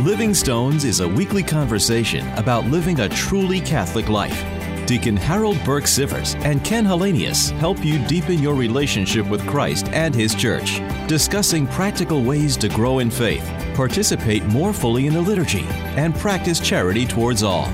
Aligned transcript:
Living 0.00 0.34
Stones 0.34 0.84
is 0.84 1.00
a 1.00 1.08
weekly 1.08 1.42
conversation 1.42 2.28
about 2.34 2.66
living 2.66 3.00
a 3.00 3.08
truly 3.08 3.60
Catholic 3.60 4.10
life. 4.10 4.44
Deacon 4.86 5.16
Harold 5.16 5.58
Burke 5.64 5.84
Sivers 5.84 6.36
and 6.44 6.62
Ken 6.62 6.84
Hallenius 6.84 7.50
help 7.52 7.82
you 7.82 7.98
deepen 8.06 8.40
your 8.40 8.54
relationship 8.54 9.26
with 9.26 9.44
Christ 9.46 9.88
and 9.88 10.14
His 10.14 10.34
Church, 10.34 10.82
discussing 11.08 11.66
practical 11.66 12.22
ways 12.22 12.58
to 12.58 12.68
grow 12.68 12.98
in 12.98 13.10
faith, 13.10 13.42
participate 13.74 14.44
more 14.44 14.74
fully 14.74 15.06
in 15.06 15.14
the 15.14 15.20
liturgy, 15.20 15.64
and 15.96 16.14
practice 16.16 16.60
charity 16.60 17.06
towards 17.06 17.42
all. 17.42 17.64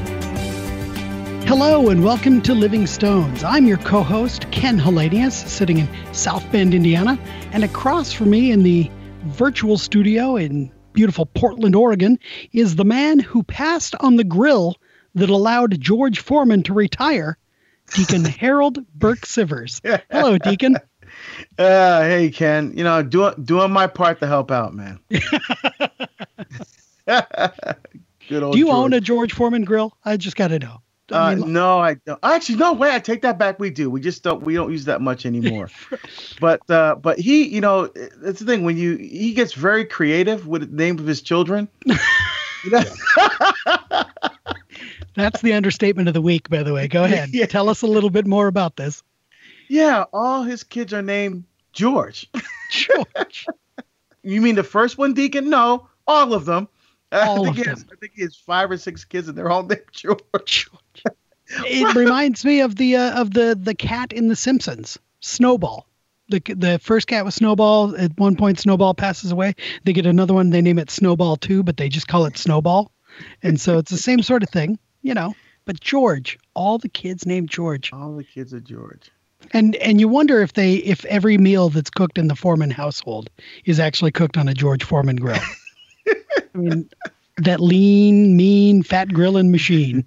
Hello 1.44 1.88
and 1.88 2.04
welcome 2.04 2.40
to 2.42 2.54
Living 2.54 2.86
Stones. 2.86 3.42
I'm 3.42 3.66
your 3.66 3.78
co 3.78 4.04
host, 4.04 4.48
Ken 4.52 4.78
Hallenius, 4.78 5.32
sitting 5.48 5.78
in 5.78 6.14
South 6.14 6.50
Bend, 6.52 6.72
Indiana. 6.72 7.18
And 7.50 7.64
across 7.64 8.12
from 8.12 8.30
me 8.30 8.52
in 8.52 8.62
the 8.62 8.88
virtual 9.24 9.76
studio 9.76 10.36
in 10.36 10.70
beautiful 10.92 11.26
Portland, 11.26 11.74
Oregon, 11.74 12.18
is 12.52 12.76
the 12.76 12.84
man 12.84 13.18
who 13.18 13.42
passed 13.42 13.94
on 14.00 14.16
the 14.16 14.24
grill 14.24 14.76
that 15.14 15.30
allowed 15.30 15.80
George 15.80 16.20
Foreman 16.20 16.62
to 16.64 16.72
retire, 16.72 17.36
Deacon 17.94 18.24
Harold 18.40 18.84
Burke 18.94 19.26
Sivers. 19.26 19.80
Hello, 20.10 20.38
Deacon. 20.38 20.76
Uh, 21.58 22.00
hey, 22.04 22.30
Ken. 22.30 22.72
You 22.74 22.84
know, 22.84 23.02
doing 23.02 23.34
doing 23.44 23.70
my 23.70 23.86
part 23.86 24.20
to 24.20 24.26
help 24.26 24.50
out, 24.50 24.72
man. 24.72 24.98
Good 28.28 28.42
old. 28.42 28.54
Do 28.54 28.58
you 28.58 28.66
George. 28.66 28.76
own 28.76 28.92
a 28.94 29.00
George 29.00 29.34
Foreman 29.34 29.64
grill? 29.64 29.94
I 30.06 30.16
just 30.16 30.36
got 30.36 30.48
to 30.48 30.58
know. 30.58 30.80
Uh, 31.10 31.34
no, 31.34 31.78
I 31.78 31.94
don't. 31.94 32.18
Actually, 32.22 32.56
no 32.56 32.72
way. 32.72 32.94
I 32.94 32.98
take 32.98 33.22
that 33.22 33.38
back. 33.38 33.58
We 33.58 33.70
do. 33.70 33.90
We 33.90 34.00
just 34.00 34.22
don't. 34.22 34.42
We 34.42 34.54
don't 34.54 34.70
use 34.70 34.84
that 34.86 35.00
much 35.00 35.26
anymore. 35.26 35.68
but 36.40 36.68
uh, 36.70 36.94
but 36.96 37.18
he, 37.18 37.48
you 37.48 37.60
know, 37.60 37.90
it's 37.94 38.40
the 38.40 38.46
thing 38.46 38.64
when 38.64 38.76
you 38.76 38.96
he 38.96 39.34
gets 39.34 39.52
very 39.52 39.84
creative 39.84 40.46
with 40.46 40.70
the 40.70 40.76
name 40.76 40.98
of 40.98 41.06
his 41.06 41.20
children. 41.20 41.68
That's 45.14 45.42
the 45.42 45.52
understatement 45.52 46.08
of 46.08 46.14
the 46.14 46.22
week, 46.22 46.48
by 46.48 46.62
the 46.62 46.72
way. 46.72 46.88
Go 46.88 47.04
ahead. 47.04 47.30
Yeah. 47.30 47.46
Tell 47.46 47.68
us 47.68 47.82
a 47.82 47.86
little 47.86 48.10
bit 48.10 48.26
more 48.26 48.46
about 48.46 48.76
this. 48.76 49.02
Yeah, 49.68 50.04
all 50.12 50.42
his 50.42 50.62
kids 50.62 50.92
are 50.92 51.02
named 51.02 51.44
George. 51.72 52.30
George. 52.70 53.46
you 54.22 54.40
mean 54.40 54.54
the 54.54 54.62
first 54.62 54.98
one, 54.98 55.14
Deacon? 55.14 55.50
No, 55.50 55.88
all 56.06 56.34
of 56.34 56.44
them. 56.44 56.68
All 57.10 57.48
I, 57.48 57.52
think 57.52 57.58
of 57.58 57.66
has, 57.66 57.84
I 57.92 57.96
think 57.96 58.12
he 58.14 58.22
has 58.22 58.36
five 58.36 58.70
or 58.70 58.78
six 58.78 59.04
kids, 59.04 59.28
and 59.28 59.36
they're 59.36 59.50
all 59.50 59.62
named 59.64 59.82
George. 59.92 60.70
George. 61.56 61.66
It 61.68 61.94
reminds 61.94 62.44
me 62.44 62.60
of 62.60 62.76
the 62.76 62.96
uh, 62.96 63.20
of 63.20 63.32
the 63.32 63.58
the 63.60 63.74
cat 63.74 64.12
in 64.12 64.28
The 64.28 64.36
Simpsons, 64.36 64.98
Snowball. 65.20 65.86
The 66.28 66.40
the 66.54 66.78
first 66.78 67.06
cat 67.06 67.24
was 67.24 67.34
Snowball. 67.34 67.96
At 67.96 68.18
one 68.18 68.36
point, 68.36 68.58
Snowball 68.58 68.94
passes 68.94 69.32
away. 69.32 69.54
They 69.84 69.92
get 69.92 70.06
another 70.06 70.34
one. 70.34 70.50
They 70.50 70.62
name 70.62 70.78
it 70.78 70.90
Snowball 70.90 71.36
too, 71.36 71.62
but 71.62 71.76
they 71.76 71.88
just 71.88 72.08
call 72.08 72.26
it 72.26 72.38
Snowball. 72.38 72.90
And 73.42 73.60
so 73.60 73.78
it's 73.78 73.90
the 73.90 73.98
same 73.98 74.22
sort 74.22 74.42
of 74.42 74.48
thing 74.48 74.78
you 75.02 75.14
know, 75.14 75.34
but 75.64 75.80
George, 75.80 76.38
all 76.54 76.78
the 76.78 76.88
kids 76.88 77.26
named 77.26 77.50
George. 77.50 77.92
All 77.92 78.16
the 78.16 78.24
kids 78.24 78.54
are 78.54 78.60
George. 78.60 79.10
And 79.52 79.74
and 79.76 80.00
you 80.00 80.08
wonder 80.08 80.40
if 80.40 80.52
they 80.52 80.74
if 80.74 81.04
every 81.06 81.36
meal 81.36 81.68
that's 81.68 81.90
cooked 81.90 82.16
in 82.16 82.28
the 82.28 82.36
Foreman 82.36 82.70
household 82.70 83.28
is 83.64 83.80
actually 83.80 84.12
cooked 84.12 84.36
on 84.36 84.48
a 84.48 84.54
George 84.54 84.84
Foreman 84.84 85.16
grill. 85.16 85.40
I 86.54 86.58
mean, 86.58 86.88
that 87.38 87.60
lean, 87.60 88.36
mean, 88.36 88.82
fat 88.82 89.12
grilling 89.12 89.50
machine. 89.50 90.04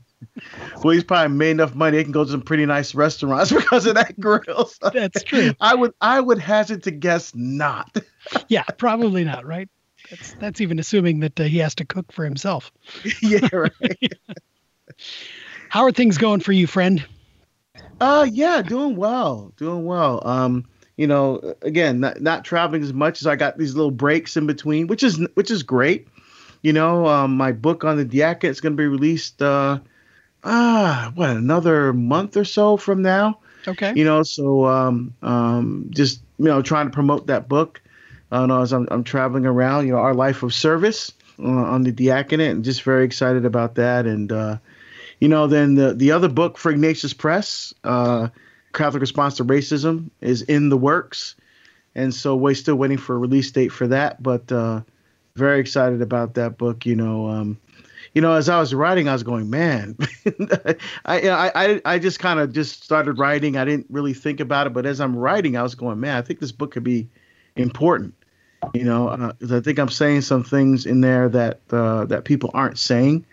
Well, 0.84 0.94
he's 0.94 1.04
probably 1.04 1.36
made 1.36 1.52
enough 1.52 1.76
money. 1.76 1.98
He 1.98 2.04
can 2.04 2.12
go 2.12 2.24
to 2.24 2.32
some 2.32 2.42
pretty 2.42 2.66
nice 2.66 2.94
restaurants 2.94 3.52
because 3.54 3.86
of 3.86 3.96
that 3.96 4.20
grill. 4.20 4.66
So 4.66 4.90
That's 4.90 5.24
true. 5.24 5.54
I 5.60 5.76
would 5.76 5.94
I 6.02 6.20
would 6.20 6.40
hazard 6.40 6.84
to 6.84 6.92
guess 6.92 7.34
not. 7.36 7.98
yeah, 8.48 8.64
probably 8.78 9.24
not. 9.24 9.46
Right. 9.46 9.70
That's 10.10 10.34
that's 10.36 10.62
even 10.62 10.80
assuming 10.80 11.22
that 11.22 11.40
uh, 11.40 11.44
he 11.44 11.58
has 11.60 11.76
to 11.76 11.86
cook 11.86 12.12
for 12.12 12.24
himself. 12.24 12.72
yeah. 13.22 13.48
Right. 13.52 14.14
How 15.70 15.84
are 15.84 15.92
things 15.92 16.18
going 16.18 16.42
for 16.42 16.52
you, 16.52 16.68
friend? 16.68 17.06
Uh 18.00 18.28
yeah, 18.30 18.62
doing 18.62 18.96
well, 18.96 19.54
doing 19.58 19.86
well. 19.86 20.26
Um, 20.28 20.66
you 20.98 21.08
know, 21.08 21.56
again, 21.62 22.00
not, 22.00 22.22
not 22.22 22.46
traveling 22.46 22.84
as 22.84 22.94
much 22.94 23.22
as 23.22 23.28
I 23.28 23.36
got 23.36 23.58
these 23.58 23.76
little 23.76 23.92
breaks 23.92 24.38
in 24.38 24.48
between, 24.48 24.88
which 24.88 25.04
is 25.04 25.26
which 25.34 25.52
is 25.52 25.64
great. 25.64 26.08
You 26.62 26.74
know, 26.74 27.06
um, 27.08 27.36
my 27.38 27.52
book 27.52 27.84
on 27.84 27.98
the 27.98 28.06
diaconate 28.06 28.52
is 28.52 28.62
going 28.62 28.74
to 28.74 28.82
be 28.82 28.88
released. 28.88 29.42
Uh, 29.42 29.80
ah, 30.46 31.12
what 31.16 31.32
another 31.32 31.92
month 31.92 32.38
or 32.38 32.46
so 32.46 32.78
from 32.78 33.02
now. 33.02 33.40
Okay. 33.68 33.94
You 33.96 34.06
know, 34.06 34.24
so 34.24 34.66
um, 34.66 35.14
um, 35.22 35.88
just 35.90 36.22
you 36.38 36.46
know, 36.46 36.62
trying 36.62 36.88
to 36.88 36.92
promote 36.92 37.28
that 37.28 37.50
book. 37.50 37.82
Uh, 38.32 38.62
as 38.62 38.74
I'm, 38.74 38.88
I'm 38.92 39.04
traveling 39.04 39.46
around, 39.46 39.86
you 39.88 39.94
know, 39.94 40.00
our 40.00 40.14
life 40.14 40.44
of 40.44 40.54
service 40.54 41.12
uh, 41.40 41.48
on 41.48 41.84
the 41.84 41.92
diaconate, 41.92 42.52
and 42.52 42.64
just 42.64 42.84
very 42.84 43.06
excited 43.06 43.46
about 43.46 43.76
that. 43.76 44.06
And 44.06 44.32
uh, 44.32 44.58
you 45.20 45.28
know, 45.28 45.48
then 45.48 45.76
the 45.76 45.94
the 45.94 46.12
other 46.12 46.28
book 46.28 46.58
for 46.58 46.72
Ignatius 46.72 47.14
Press, 47.14 47.74
uh, 47.84 48.30
Catholic 48.74 49.02
Response 49.02 49.38
to 49.38 49.46
Racism, 49.46 50.10
is 50.22 50.42
in 50.44 50.70
the 50.70 50.78
works, 50.78 51.36
and 51.94 52.14
so 52.14 52.36
we're 52.36 52.56
still 52.56 52.76
waiting 52.76 52.98
for 52.98 53.16
a 53.16 53.20
release 53.20 53.52
date 53.52 53.70
for 53.70 53.88
that. 53.88 54.22
But 54.22 54.52
uh, 54.52 54.82
very 55.36 55.60
excited 55.60 56.02
about 56.02 56.34
that 56.36 56.58
book. 56.58 56.86
You 56.86 56.96
know, 56.96 57.28
um, 57.28 57.58
you 58.14 58.22
know, 58.22 58.34
as 58.34 58.50
I 58.50 58.60
was 58.60 58.74
writing, 58.74 59.10
I 59.10 59.14
was 59.14 59.24
going, 59.24 59.50
man, 59.50 59.98
I, 61.06 61.52
I 61.56 61.82
I 61.86 62.00
just 62.00 62.20
kind 62.20 62.40
of 62.40 62.54
just 62.54 62.84
started 62.84 63.20
writing. 63.20 63.58
I 63.58 63.66
didn't 63.66 63.88
really 63.90 64.14
think 64.14 64.40
about 64.40 64.68
it, 64.68 64.74
but 64.74 64.86
as 64.86 65.02
I'm 65.02 65.16
writing, 65.16 65.58
I 65.58 65.64
was 65.64 65.76
going, 65.76 66.00
man, 66.00 66.18
I 66.18 66.22
think 66.22 66.40
this 66.40 66.52
book 66.52 66.72
could 66.72 66.84
be 66.84 67.10
important. 67.56 68.14
You 68.74 68.84
know, 68.84 69.10
uh, 69.10 69.34
I 69.52 69.60
think 69.60 69.80
I'm 69.80 69.90
saying 69.90 70.22
some 70.22 70.44
things 70.44 70.86
in 70.86 71.02
there 71.02 71.30
that 71.30 71.62
uh, 71.72 72.06
that 72.06 72.26
people 72.26 72.52
aren't 72.54 72.80
saying 72.80 73.26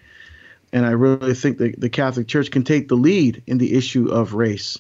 and 0.72 0.86
I 0.86 0.90
really 0.90 1.34
think 1.34 1.58
that 1.58 1.78
the 1.80 1.90
Catholic 1.90 2.26
Church 2.26 2.50
can 2.50 2.64
take 2.64 2.88
the 2.88 2.94
lead 2.94 3.42
in 3.46 3.58
the 3.58 3.74
issue 3.74 4.08
of 4.08 4.34
race. 4.34 4.78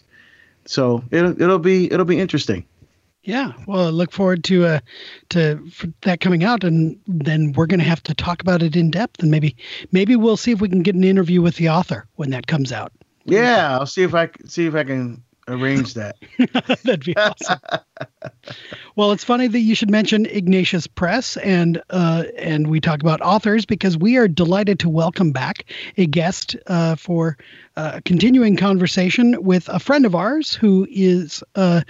So 0.64 1.04
it'll 1.10 1.40
it'll 1.40 1.58
be 1.58 1.92
it'll 1.92 2.06
be 2.06 2.18
interesting. 2.18 2.64
Yeah, 3.24 3.52
well, 3.66 3.86
I 3.86 3.90
look 3.90 4.10
forward 4.10 4.42
to 4.44 4.64
uh, 4.64 4.80
to 5.28 5.62
that 6.02 6.20
coming 6.20 6.42
out, 6.42 6.64
and 6.64 6.98
then 7.06 7.52
we're 7.52 7.66
going 7.66 7.78
to 7.78 7.86
have 7.86 8.02
to 8.04 8.14
talk 8.14 8.42
about 8.42 8.62
it 8.62 8.74
in 8.74 8.90
depth, 8.90 9.22
and 9.22 9.30
maybe 9.30 9.56
maybe 9.92 10.16
we'll 10.16 10.36
see 10.36 10.50
if 10.50 10.60
we 10.60 10.68
can 10.68 10.82
get 10.82 10.96
an 10.96 11.04
interview 11.04 11.40
with 11.40 11.56
the 11.56 11.68
author 11.68 12.08
when 12.16 12.30
that 12.30 12.48
comes 12.48 12.72
out. 12.72 12.92
Yeah, 13.24 13.78
I'll 13.78 13.86
see 13.86 14.02
if 14.02 14.14
I 14.14 14.28
see 14.46 14.66
if 14.66 14.74
I 14.74 14.82
can 14.82 15.22
arrange 15.48 15.94
that. 15.94 16.16
That'd 16.84 17.04
be 17.04 17.16
awesome. 17.16 17.60
well, 18.96 19.12
it's 19.12 19.24
funny 19.24 19.46
that 19.46 19.60
you 19.60 19.74
should 19.74 19.90
mention 19.90 20.26
Ignatius 20.26 20.86
Press 20.86 21.36
and 21.38 21.82
uh, 21.90 22.24
and 22.36 22.68
we 22.68 22.80
talk 22.80 23.00
about 23.00 23.20
authors 23.20 23.64
because 23.64 23.96
we 23.96 24.16
are 24.16 24.28
delighted 24.28 24.78
to 24.80 24.88
welcome 24.88 25.32
back 25.32 25.66
a 25.96 26.06
guest 26.06 26.56
uh, 26.66 26.96
for 26.96 27.36
uh, 27.76 27.92
a 27.94 28.02
continuing 28.02 28.56
conversation 28.56 29.42
with 29.42 29.68
a 29.68 29.78
friend 29.78 30.06
of 30.06 30.14
ours 30.14 30.54
who 30.54 30.86
is 30.90 31.42
uh, 31.54 31.82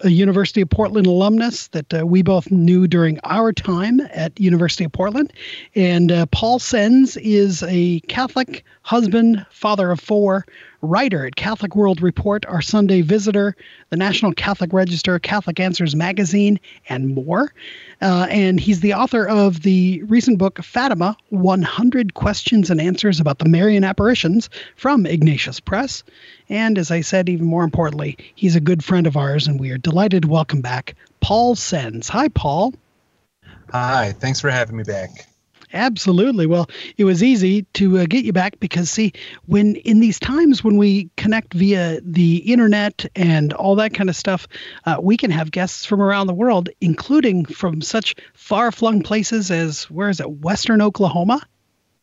a 0.00 0.10
University 0.10 0.60
of 0.60 0.70
Portland 0.70 1.06
alumnus 1.06 1.68
that 1.68 1.92
uh, 1.92 2.06
we 2.06 2.22
both 2.22 2.50
knew 2.50 2.86
during 2.86 3.18
our 3.24 3.52
time 3.52 4.00
at 4.12 4.38
University 4.38 4.84
of 4.84 4.92
Portland. 4.92 5.32
And 5.74 6.12
uh, 6.12 6.26
Paul 6.26 6.58
Senz 6.58 7.16
is 7.16 7.62
a 7.64 8.00
Catholic 8.00 8.64
husband, 8.88 9.44
father 9.50 9.90
of 9.90 10.00
four, 10.00 10.46
writer 10.80 11.26
at 11.26 11.36
Catholic 11.36 11.76
World 11.76 12.00
Report, 12.00 12.46
Our 12.46 12.62
Sunday 12.62 13.02
Visitor, 13.02 13.54
the 13.90 13.98
National 13.98 14.32
Catholic 14.32 14.72
Register, 14.72 15.18
Catholic 15.18 15.60
Answers 15.60 15.94
Magazine, 15.94 16.58
and 16.88 17.14
more. 17.14 17.52
Uh, 18.00 18.26
and 18.30 18.58
he's 18.58 18.80
the 18.80 18.94
author 18.94 19.28
of 19.28 19.60
the 19.60 20.02
recent 20.04 20.38
book, 20.38 20.62
Fatima 20.62 21.18
100 21.28 22.14
Questions 22.14 22.70
and 22.70 22.80
Answers 22.80 23.20
About 23.20 23.40
the 23.40 23.48
Marian 23.48 23.84
Apparitions 23.84 24.48
from 24.76 25.04
Ignatius 25.04 25.60
Press. 25.60 26.02
And 26.48 26.78
as 26.78 26.90
I 26.90 27.02
said, 27.02 27.28
even 27.28 27.44
more 27.44 27.64
importantly, 27.64 28.16
he's 28.36 28.56
a 28.56 28.60
good 28.60 28.82
friend 28.82 29.06
of 29.06 29.18
ours, 29.18 29.46
and 29.46 29.60
we 29.60 29.70
are 29.70 29.78
delighted 29.78 30.22
to 30.22 30.28
welcome 30.28 30.62
back 30.62 30.94
Paul 31.20 31.56
Senz. 31.56 32.08
Hi, 32.08 32.28
Paul. 32.28 32.72
Hi, 33.70 34.12
thanks 34.12 34.40
for 34.40 34.48
having 34.48 34.78
me 34.78 34.84
back. 34.84 35.27
Absolutely. 35.72 36.46
Well, 36.46 36.68
it 36.96 37.04
was 37.04 37.22
easy 37.22 37.62
to 37.74 37.98
uh, 37.98 38.06
get 38.06 38.24
you 38.24 38.32
back 38.32 38.58
because, 38.60 38.90
see, 38.90 39.12
when 39.46 39.76
in 39.76 40.00
these 40.00 40.18
times 40.18 40.64
when 40.64 40.76
we 40.76 41.10
connect 41.16 41.54
via 41.54 42.00
the 42.02 42.36
internet 42.38 43.04
and 43.14 43.52
all 43.52 43.74
that 43.76 43.94
kind 43.94 44.08
of 44.08 44.16
stuff, 44.16 44.48
uh, 44.86 44.96
we 45.00 45.16
can 45.16 45.30
have 45.30 45.50
guests 45.50 45.84
from 45.84 46.00
around 46.00 46.26
the 46.26 46.34
world, 46.34 46.68
including 46.80 47.44
from 47.44 47.80
such 47.82 48.14
far 48.34 48.72
flung 48.72 49.02
places 49.02 49.50
as, 49.50 49.84
where 49.84 50.08
is 50.08 50.20
it, 50.20 50.30
Western 50.30 50.80
Oklahoma? 50.80 51.46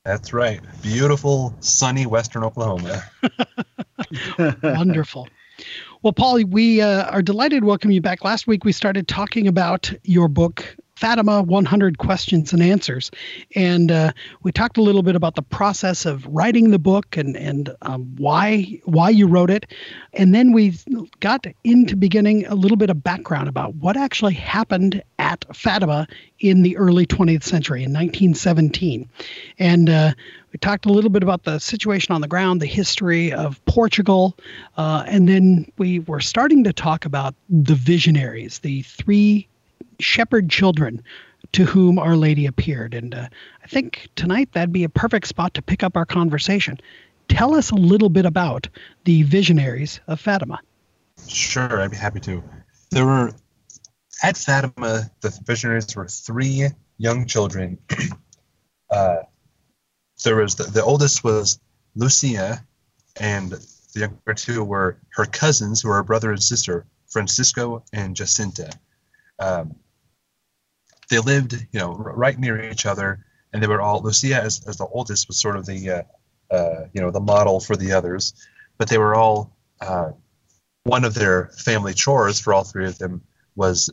That's 0.03 0.33
right. 0.33 0.61
Beautiful, 0.83 1.55
sunny 1.61 2.05
Western 2.05 2.43
Oklahoma. 2.43 3.03
Wonderful. 4.63 5.27
Well, 6.03 6.13
Paul, 6.13 6.43
we 6.43 6.81
uh, 6.81 7.05
are 7.05 7.23
delighted 7.23 7.61
to 7.61 7.65
welcome 7.65 7.89
you 7.89 8.01
back. 8.01 8.23
Last 8.23 8.45
week 8.45 8.63
we 8.63 8.71
started 8.71 9.07
talking 9.07 9.47
about 9.47 9.91
your 10.03 10.27
book 10.27 10.75
Fatima 10.95 11.41
100 11.41 11.97
Questions 11.97 12.53
and 12.53 12.63
Answers. 12.63 13.11
And 13.53 13.91
uh, 13.91 14.13
we 14.43 14.53
talked 14.53 14.77
a 14.77 14.81
little 14.81 15.03
bit 15.03 15.17
about 15.17 15.35
the 15.35 15.41
process 15.41 16.05
of 16.05 16.25
writing 16.27 16.71
the 16.71 16.79
book 16.79 17.17
and, 17.17 17.35
and 17.35 17.75
um, 17.81 18.15
why, 18.17 18.79
why 18.85 19.09
you 19.09 19.27
wrote 19.27 19.49
it. 19.49 19.65
And 20.13 20.33
then 20.33 20.53
we 20.53 20.73
got 21.19 21.45
into 21.65 21.97
beginning 21.97 22.45
a 22.45 22.55
little 22.55 22.77
bit 22.77 22.89
of 22.89 23.03
background 23.03 23.49
about 23.49 23.75
what 23.75 23.97
actually 23.97 24.35
happened 24.35 25.03
at 25.19 25.43
Fatima 25.53 26.07
in 26.39 26.61
the 26.61 26.77
early 26.77 27.05
20th 27.05 27.43
century 27.43 27.83
in 27.83 27.91
1917. 27.91 29.09
And 29.59 29.89
uh, 29.89 30.13
we 30.53 30.59
talked 30.59 30.85
a 30.85 30.93
little 30.93 31.09
bit 31.09 31.23
about 31.23 31.43
the 31.43 31.59
situation 31.59 32.15
on 32.15 32.21
the 32.21 32.27
ground, 32.29 32.61
the 32.61 32.67
history 32.67 33.33
of 33.33 33.63
Portugal, 33.65 34.37
uh, 34.77 35.03
and 35.07 35.27
then 35.27 35.69
we 35.77 35.99
were 35.99 36.21
starting 36.21 36.63
to 36.63 36.71
talk 36.71 37.03
about 37.03 37.35
the 37.49 37.75
visionaries, 37.75 38.59
the 38.59 38.83
three 38.83 39.49
shepherd 39.99 40.49
children 40.49 41.03
to 41.53 41.65
whom 41.65 41.99
Our 41.99 42.15
Lady 42.15 42.45
appeared. 42.45 42.93
And 42.93 43.13
uh, 43.13 43.27
I 43.63 43.67
think 43.67 44.09
tonight 44.15 44.49
that'd 44.53 44.71
be 44.71 44.83
a 44.83 44.89
perfect 44.89 45.27
spot 45.27 45.53
to 45.55 45.61
pick 45.61 45.83
up 45.83 45.95
our 45.95 46.05
conversation. 46.05 46.79
Tell 47.27 47.55
us 47.55 47.71
a 47.71 47.75
little 47.75 48.09
bit 48.09 48.25
about 48.25 48.67
the 49.03 49.23
visionaries 49.23 49.99
of 50.07 50.19
Fatima. 50.19 50.59
Sure, 51.27 51.81
I'd 51.81 51.91
be 51.91 51.97
happy 51.97 52.19
to. 52.21 52.43
There 52.91 53.05
were, 53.05 53.31
at 54.21 54.37
Fatima, 54.37 55.09
the 55.21 55.39
visionaries 55.45 55.95
were 55.95 56.07
three 56.07 56.67
young 56.97 57.25
children. 57.25 57.77
uh, 58.89 59.17
there 60.23 60.35
was 60.35 60.55
the, 60.55 60.63
the 60.63 60.83
oldest 60.83 61.23
was 61.23 61.59
Lucia, 61.95 62.63
and 63.19 63.51
the 63.51 63.99
younger 63.99 64.33
two 64.35 64.63
were 64.63 64.97
her 65.13 65.25
cousins, 65.25 65.81
who 65.81 65.89
were 65.89 66.03
brother 66.03 66.31
and 66.31 66.43
sister, 66.43 66.85
Francisco 67.07 67.83
and 67.93 68.15
Jacinta. 68.15 68.71
Um, 69.39 69.75
they 71.09 71.19
lived, 71.19 71.53
you 71.71 71.79
know, 71.79 71.93
right 71.93 72.37
near 72.37 72.61
each 72.69 72.85
other, 72.85 73.25
and 73.53 73.61
they 73.61 73.67
were 73.67 73.81
all 73.81 74.01
Lucia, 74.01 74.41
as, 74.41 74.65
as 74.67 74.77
the 74.77 74.87
oldest, 74.87 75.27
was 75.27 75.39
sort 75.39 75.55
of 75.55 75.65
the, 75.65 75.89
uh, 75.89 76.03
uh, 76.53 76.85
you 76.93 77.01
know, 77.01 77.11
the 77.11 77.19
model 77.19 77.59
for 77.59 77.75
the 77.75 77.91
others, 77.93 78.33
but 78.77 78.89
they 78.89 78.97
were 78.97 79.15
all. 79.15 79.55
Uh, 79.81 80.11
one 80.85 81.03
of 81.03 81.15
their 81.15 81.47
family 81.57 81.93
chores 81.93 82.39
for 82.39 82.53
all 82.53 82.63
three 82.63 82.85
of 82.85 82.97
them 82.99 83.21
was 83.55 83.89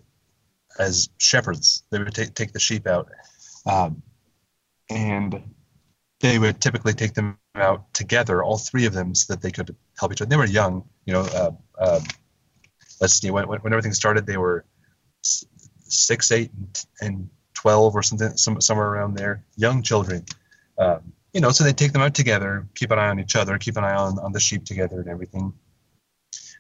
as 0.79 1.09
shepherds. 1.19 1.82
They 1.91 1.99
would 1.99 2.14
take 2.14 2.35
take 2.35 2.53
the 2.53 2.61
sheep 2.61 2.87
out, 2.87 3.09
um, 3.67 4.03
and 4.91 5.55
they 6.20 6.38
would 6.38 6.61
typically 6.61 6.93
take 6.93 7.15
them 7.15 7.38
out 7.55 7.93
together, 7.94 8.43
all 8.43 8.58
three 8.58 8.87
of 8.87 8.93
them, 8.93 9.15
so 9.15 9.32
that 9.32 9.43
they 9.43 9.50
could 9.50 9.75
help 9.99 10.12
each 10.12 10.20
other. 10.20 10.29
They 10.29 10.37
were 10.37 10.47
young, 10.47 10.85
you 11.06 11.15
know. 11.15 11.23
Uh, 11.23 11.50
uh, 11.79 12.00
let's 13.00 13.15
see, 13.15 13.31
when, 13.31 13.47
when 13.47 13.73
everything 13.73 13.93
started, 13.93 14.26
they 14.26 14.37
were 14.37 14.65
six, 15.93 16.33
eight, 16.33 16.50
and 17.00 17.29
twelve, 17.55 17.94
or 17.94 18.03
something, 18.03 18.37
some, 18.37 18.61
somewhere 18.61 18.89
around 18.89 19.15
there. 19.17 19.44
Young 19.56 19.83
children, 19.83 20.25
um, 20.79 21.12
you 21.33 21.41
know. 21.41 21.50
So 21.50 21.65
they 21.65 21.73
take 21.73 21.93
them 21.93 22.03
out 22.03 22.15
together, 22.15 22.67
keep 22.75 22.91
an 22.91 22.99
eye 22.99 23.09
on 23.09 23.21
each 23.21 23.37
other, 23.37 23.59
keep 23.59 23.77
an 23.77 23.85
eye 23.85 23.94
on 23.94 24.19
on 24.19 24.33
the 24.33 24.41
sheep 24.41 24.65
together, 24.65 25.00
and 25.00 25.09
everything. 25.09 25.53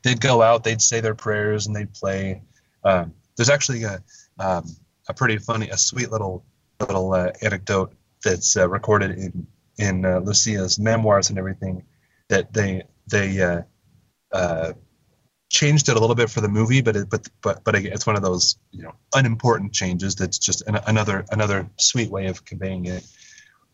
They'd 0.04 0.20
go 0.20 0.42
out, 0.42 0.64
they'd 0.64 0.82
say 0.82 1.00
their 1.00 1.14
prayers, 1.14 1.66
and 1.66 1.76
they'd 1.76 1.92
play. 1.92 2.42
Um, 2.84 3.14
there's 3.36 3.50
actually 3.50 3.84
a 3.84 4.02
um, 4.38 4.66
a 5.08 5.14
pretty 5.14 5.38
funny, 5.38 5.68
a 5.70 5.76
sweet 5.76 6.10
little 6.10 6.44
little 6.80 7.12
uh, 7.12 7.30
anecdote 7.42 7.92
that's 8.24 8.56
uh, 8.56 8.68
recorded 8.68 9.18
in 9.18 9.46
in 9.78 10.04
uh, 10.04 10.18
Lucia's 10.18 10.78
memoirs 10.78 11.30
and 11.30 11.38
everything 11.38 11.84
that 12.28 12.52
they 12.52 12.82
they 13.06 13.40
uh, 13.40 13.62
uh, 14.32 14.72
changed 15.52 15.88
it 15.90 15.96
a 15.96 16.00
little 16.00 16.16
bit 16.16 16.30
for 16.30 16.40
the 16.40 16.48
movie, 16.48 16.80
but 16.80 16.96
it, 16.96 17.10
but 17.10 17.28
but 17.42 17.62
but 17.62 17.74
it's 17.76 18.06
one 18.06 18.16
of 18.16 18.22
those 18.22 18.56
you 18.72 18.82
know 18.82 18.92
unimportant 19.14 19.72
changes 19.72 20.16
that's 20.16 20.38
just 20.38 20.62
an, 20.66 20.78
another 20.86 21.24
another 21.30 21.68
sweet 21.78 22.10
way 22.10 22.26
of 22.26 22.44
conveying 22.44 22.86
it. 22.86 23.06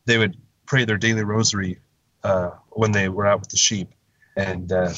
They 0.04 0.18
would 0.18 0.36
pray 0.66 0.84
their 0.84 0.98
daily 0.98 1.22
rosary 1.22 1.78
uh, 2.24 2.50
when 2.70 2.92
they 2.92 3.08
were 3.08 3.26
out 3.26 3.40
with 3.40 3.48
the 3.48 3.56
sheep, 3.56 3.94
and 4.36 4.70
uh, 4.72 4.92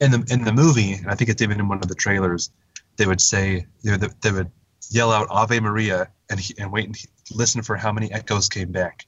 in 0.00 0.12
the 0.12 0.24
in 0.30 0.44
the 0.44 0.52
movie, 0.52 0.94
and 0.94 1.08
I 1.08 1.16
think 1.16 1.28
it's 1.28 1.42
even 1.42 1.58
in 1.58 1.68
one 1.68 1.78
of 1.78 1.88
the 1.88 1.94
trailers, 1.96 2.50
they 2.96 3.06
would 3.06 3.20
say 3.20 3.66
you 3.82 3.90
know, 3.90 3.96
they, 3.96 4.08
they 4.22 4.32
would 4.32 4.50
yell 4.90 5.12
out 5.12 5.26
Ave 5.28 5.58
Maria 5.60 6.08
and 6.30 6.38
he, 6.38 6.54
and 6.58 6.72
wait 6.72 6.86
and 6.86 6.96
listen 7.34 7.62
for 7.62 7.76
how 7.76 7.92
many 7.92 8.12
echoes 8.12 8.48
came 8.48 8.70
back. 8.70 9.06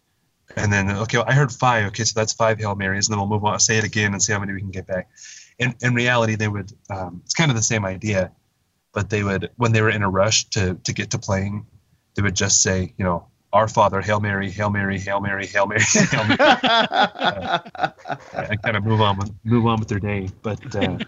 And 0.57 0.73
then, 0.73 0.91
okay, 0.91 1.19
well, 1.19 1.27
I 1.29 1.35
heard 1.35 1.53
five. 1.53 1.87
Okay, 1.87 2.03
so 2.03 2.19
that's 2.19 2.33
five 2.33 2.59
Hail 2.59 2.75
Marys. 2.75 3.07
And 3.07 3.13
then 3.13 3.21
we'll 3.21 3.29
move 3.29 3.45
on, 3.45 3.61
say 3.61 3.79
it 3.79 3.85
again 3.85 4.13
and 4.13 4.21
see 4.21 4.33
how 4.33 4.41
many 4.41 4.53
we 4.53 4.61
can 4.61 4.73
get 4.73 4.85
back. 4.85 5.09
In, 5.61 5.75
in 5.81 5.95
reality, 5.95 6.35
they 6.35 6.49
would, 6.49 6.73
um, 6.91 7.21
it's 7.25 7.35
kind 7.35 7.51
of 7.51 7.57
the 7.57 7.63
same 7.63 7.85
idea, 7.85 8.33
but 8.93 9.11
they 9.11 9.23
would, 9.23 9.51
when 9.57 9.73
they 9.73 9.83
were 9.83 9.91
in 9.91 10.03
a 10.03 10.11
rush 10.11 10.47
to, 10.51 10.75
to 10.75 10.93
get 10.93 11.11
to 11.11 11.19
playing, 11.19 11.67
they 12.15 12.23
would 12.23 12.35
just 12.35 12.63
say, 12.63 12.95
you 12.97 13.05
know, 13.05 13.29
our 13.53 13.69
Father, 13.69 14.01
Hail 14.01 14.21
Mary, 14.21 14.51
Hail 14.51 14.71
Mary, 14.71 14.99
Hail 14.99 15.21
Mary, 15.21 15.47
Hail 15.47 15.67
Mary, 15.67 15.83
Hail 15.85 16.25
Mary. 16.25 16.39
uh, 16.41 17.59
and 18.33 18.63
kind 18.63 18.77
of 18.77 18.85
move 18.85 19.01
on 19.01 19.19
with 19.19 19.33
move 19.45 19.67
on 19.67 19.79
with 19.79 19.89
their 19.89 19.99
day. 19.99 20.29
But 20.43 20.75
uh, 20.75 20.99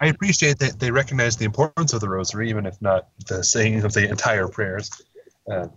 I 0.00 0.08
appreciate 0.08 0.58
that 0.58 0.80
they 0.80 0.90
recognize 0.90 1.36
the 1.36 1.44
importance 1.44 1.92
of 1.92 2.00
the 2.00 2.08
Rosary, 2.08 2.50
even 2.50 2.66
if 2.66 2.80
not 2.82 3.08
the 3.28 3.44
saying 3.44 3.84
of 3.84 3.92
the 3.92 4.08
entire 4.08 4.48
prayers. 4.48 4.90
Uh, 5.50 5.68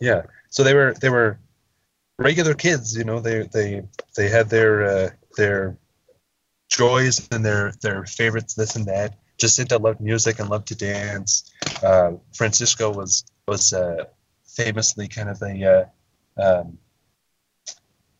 yeah, 0.00 0.22
so 0.50 0.62
they 0.62 0.74
were 0.74 0.94
they 1.00 1.10
were 1.10 1.38
regular 2.18 2.54
kids, 2.54 2.96
you 2.96 3.04
know. 3.04 3.18
They 3.20 3.48
they 3.52 3.82
they 4.16 4.28
had 4.28 4.50
their 4.50 4.86
uh, 4.86 5.10
their 5.36 5.76
joys 6.72 7.28
and 7.30 7.44
their 7.44 7.72
their 7.82 8.04
favorites, 8.04 8.54
this 8.54 8.76
and 8.76 8.86
that. 8.86 9.18
Jacinta 9.38 9.76
loved 9.78 10.00
music 10.00 10.38
and 10.38 10.48
loved 10.48 10.68
to 10.68 10.74
dance. 10.74 11.50
Uh, 11.82 12.12
Francisco 12.34 12.92
was 12.92 13.24
was 13.46 13.72
uh, 13.72 14.04
famously 14.44 15.08
kind 15.08 15.28
of 15.28 15.40
a 15.42 15.88
uh, 16.38 16.42
um, 16.42 16.78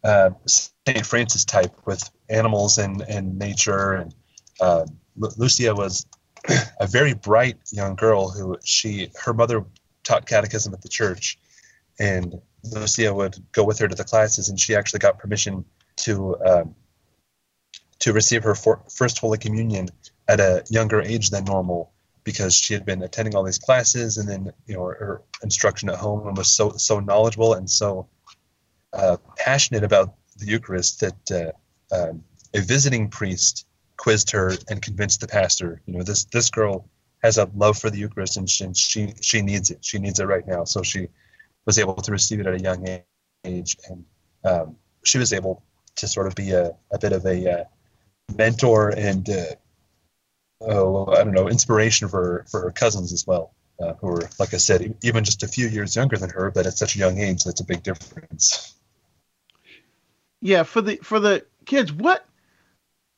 uh, 0.04 0.30
St. 0.46 1.06
Francis 1.06 1.44
type 1.44 1.74
with 1.86 2.10
animals 2.28 2.78
and, 2.78 3.02
and 3.02 3.38
nature. 3.38 3.92
And 3.92 4.14
uh, 4.60 4.84
Lucia 5.16 5.74
was 5.74 6.06
a 6.80 6.86
very 6.86 7.14
bright 7.14 7.58
young 7.70 7.94
girl 7.94 8.28
who 8.28 8.58
she 8.64 9.10
her 9.22 9.32
mother 9.32 9.64
taught 10.02 10.26
catechism 10.26 10.74
at 10.74 10.82
the 10.82 10.88
church, 10.88 11.38
and 12.00 12.40
Lucia 12.64 13.14
would 13.14 13.36
go 13.52 13.64
with 13.64 13.78
her 13.78 13.88
to 13.88 13.94
the 13.94 14.04
classes, 14.04 14.48
and 14.48 14.58
she 14.58 14.74
actually 14.74 14.98
got 14.98 15.18
permission 15.18 15.64
to 15.96 16.36
um, 16.44 16.74
to 18.02 18.12
receive 18.12 18.42
her 18.42 18.54
for, 18.54 18.82
first 18.90 19.18
Holy 19.18 19.38
Communion 19.38 19.88
at 20.28 20.40
a 20.40 20.64
younger 20.68 21.00
age 21.00 21.30
than 21.30 21.44
normal 21.44 21.92
because 22.24 22.54
she 22.54 22.74
had 22.74 22.84
been 22.84 23.02
attending 23.02 23.34
all 23.34 23.44
these 23.44 23.58
classes 23.58 24.18
and 24.18 24.28
then 24.28 24.52
you 24.66 24.74
know 24.74 24.84
her, 24.84 24.94
her 24.94 25.22
instruction 25.42 25.88
at 25.88 25.96
home 25.96 26.26
and 26.26 26.36
was 26.36 26.52
so 26.52 26.70
so 26.70 27.00
knowledgeable 27.00 27.54
and 27.54 27.68
so 27.68 28.08
uh, 28.92 29.16
passionate 29.36 29.84
about 29.84 30.14
the 30.36 30.46
Eucharist 30.46 31.00
that 31.00 31.30
uh, 31.30 31.96
um, 31.96 32.24
a 32.54 32.60
visiting 32.60 33.08
priest 33.08 33.66
quizzed 33.96 34.30
her 34.32 34.52
and 34.68 34.82
convinced 34.82 35.20
the 35.20 35.28
pastor, 35.28 35.80
you 35.86 35.94
know, 35.94 36.02
this 36.02 36.24
this 36.24 36.50
girl 36.50 36.88
has 37.22 37.38
a 37.38 37.48
love 37.54 37.78
for 37.78 37.88
the 37.88 37.98
Eucharist 37.98 38.36
and 38.36 38.48
she 38.50 38.72
she, 38.74 39.14
she 39.20 39.42
needs 39.42 39.70
it. 39.70 39.78
She 39.84 39.98
needs 39.98 40.18
it 40.18 40.26
right 40.26 40.46
now. 40.46 40.64
So 40.64 40.82
she 40.82 41.08
was 41.66 41.78
able 41.78 41.94
to 41.94 42.10
receive 42.10 42.40
it 42.40 42.46
at 42.46 42.54
a 42.54 42.60
young 42.60 43.00
age, 43.44 43.76
and 43.88 44.04
um, 44.44 44.76
she 45.04 45.18
was 45.18 45.32
able 45.32 45.62
to 45.94 46.08
sort 46.08 46.26
of 46.26 46.34
be 46.34 46.50
a, 46.50 46.72
a 46.92 46.98
bit 46.98 47.12
of 47.12 47.24
a 47.26 47.60
uh, 47.60 47.64
mentor 48.36 48.90
and 48.90 49.28
uh, 49.28 49.54
oh, 50.60 51.06
I 51.12 51.24
don't 51.24 51.32
know, 51.32 51.48
inspiration 51.48 52.08
for 52.08 52.44
for 52.50 52.60
her 52.62 52.70
cousins 52.70 53.12
as 53.12 53.26
well, 53.26 53.54
uh, 53.80 53.94
who 53.94 54.08
are, 54.08 54.30
like 54.38 54.54
I 54.54 54.58
said, 54.58 54.94
even 55.02 55.24
just 55.24 55.42
a 55.42 55.48
few 55.48 55.68
years 55.68 55.96
younger 55.96 56.16
than 56.16 56.30
her, 56.30 56.50
but 56.50 56.66
at 56.66 56.74
such 56.74 56.96
a 56.96 56.98
young 56.98 57.18
age, 57.18 57.44
that's 57.44 57.60
a 57.60 57.64
big 57.64 57.82
difference. 57.82 58.74
Yeah, 60.40 60.64
for 60.64 60.80
the 60.80 60.96
for 60.96 61.20
the 61.20 61.44
kids, 61.64 61.92
what 61.92 62.26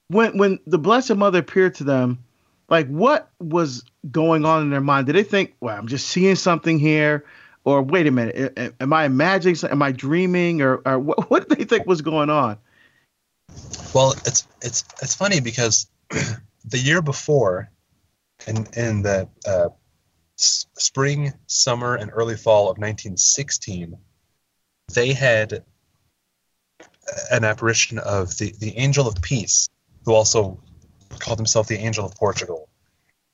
when 0.08 0.36
when 0.38 0.58
the 0.66 0.78
Blessed 0.78 1.16
Mother 1.16 1.38
appeared 1.38 1.76
to 1.76 1.84
them, 1.84 2.24
like 2.68 2.88
what 2.88 3.30
was 3.38 3.84
going 4.10 4.44
on 4.44 4.62
in 4.62 4.70
their 4.70 4.80
mind? 4.80 5.06
Did 5.06 5.16
they 5.16 5.22
think, 5.22 5.54
"Well, 5.60 5.76
I'm 5.76 5.86
just 5.86 6.06
seeing 6.08 6.36
something 6.36 6.78
here," 6.78 7.24
or 7.64 7.82
"Wait 7.82 8.06
a 8.06 8.10
minute, 8.10 8.74
am 8.80 8.92
I 8.92 9.04
imagining? 9.04 9.56
Am 9.70 9.82
I 9.82 9.92
dreaming?" 9.92 10.60
Or, 10.62 10.82
or 10.84 10.98
what, 10.98 11.30
what 11.30 11.48
did 11.48 11.58
they 11.58 11.64
think 11.64 11.86
was 11.86 12.02
going 12.02 12.30
on? 12.30 12.58
Well, 13.94 14.12
it's 14.26 14.46
it's 14.60 14.84
it's 15.02 15.14
funny 15.14 15.40
because 15.40 15.88
the 16.10 16.78
year 16.78 17.00
before, 17.02 17.70
in 18.46 18.66
in 18.76 19.02
the 19.02 19.28
uh, 19.46 19.68
s- 20.38 20.66
spring, 20.76 21.32
summer, 21.46 21.94
and 21.94 22.10
early 22.12 22.36
fall 22.36 22.64
of 22.64 22.78
1916, 22.78 23.96
they 24.92 25.12
had 25.12 25.64
an 27.30 27.44
apparition 27.44 27.98
of 27.98 28.36
the 28.38 28.52
the 28.58 28.76
Angel 28.76 29.06
of 29.06 29.20
Peace, 29.22 29.68
who 30.04 30.14
also 30.14 30.58
called 31.18 31.38
himself 31.38 31.68
the 31.68 31.78
Angel 31.78 32.04
of 32.04 32.14
Portugal, 32.14 32.68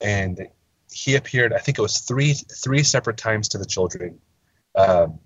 and 0.00 0.46
he 0.92 1.14
appeared. 1.14 1.52
I 1.52 1.58
think 1.58 1.78
it 1.78 1.82
was 1.82 1.98
three 1.98 2.34
three 2.34 2.82
separate 2.82 3.16
times 3.16 3.48
to 3.50 3.58
the 3.58 3.66
children, 3.66 4.20
um, 4.74 5.20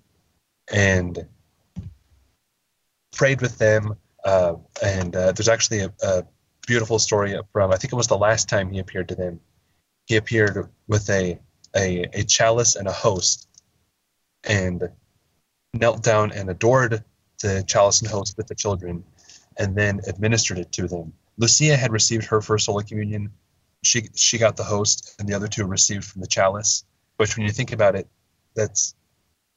and 0.71 1.27
prayed 3.13 3.41
with 3.41 3.57
them. 3.57 3.95
Uh, 4.25 4.55
and 4.83 5.15
uh, 5.15 5.31
there's 5.31 5.47
actually 5.47 5.79
a, 5.79 5.93
a 6.03 6.23
beautiful 6.67 6.99
story 6.99 7.39
from 7.53 7.71
I 7.71 7.77
think 7.77 7.93
it 7.93 7.95
was 7.95 8.07
the 8.07 8.17
last 8.17 8.49
time 8.49 8.71
he 8.71 8.79
appeared 8.79 9.07
to 9.09 9.15
them. 9.15 9.39
He 10.07 10.17
appeared 10.17 10.67
with 10.87 11.09
a 11.09 11.39
a, 11.75 12.07
a 12.13 12.23
chalice 12.23 12.75
and 12.75 12.87
a 12.87 12.91
host 12.91 13.47
and 14.43 14.89
knelt 15.73 16.03
down 16.03 16.31
and 16.31 16.49
adored 16.49 17.03
the 17.41 17.63
chalice 17.67 18.01
and 18.01 18.09
host 18.09 18.35
with 18.37 18.47
the 18.47 18.55
children 18.55 19.03
and 19.57 19.75
then 19.75 20.01
administered 20.07 20.57
it 20.57 20.71
to 20.73 20.87
them. 20.87 21.13
Lucia 21.37 21.75
had 21.75 21.91
received 21.91 22.25
her 22.25 22.41
first 22.41 22.65
Holy 22.65 22.83
Communion. 22.83 23.31
She, 23.83 24.09
she 24.15 24.37
got 24.37 24.57
the 24.57 24.63
host, 24.63 25.15
and 25.19 25.27
the 25.27 25.33
other 25.33 25.47
two 25.47 25.65
received 25.65 26.05
from 26.05 26.21
the 26.21 26.27
chalice. 26.27 26.85
Which, 27.17 27.37
when 27.37 27.45
you 27.45 27.51
think 27.51 27.71
about 27.71 27.95
it, 27.95 28.07
that's 28.55 28.95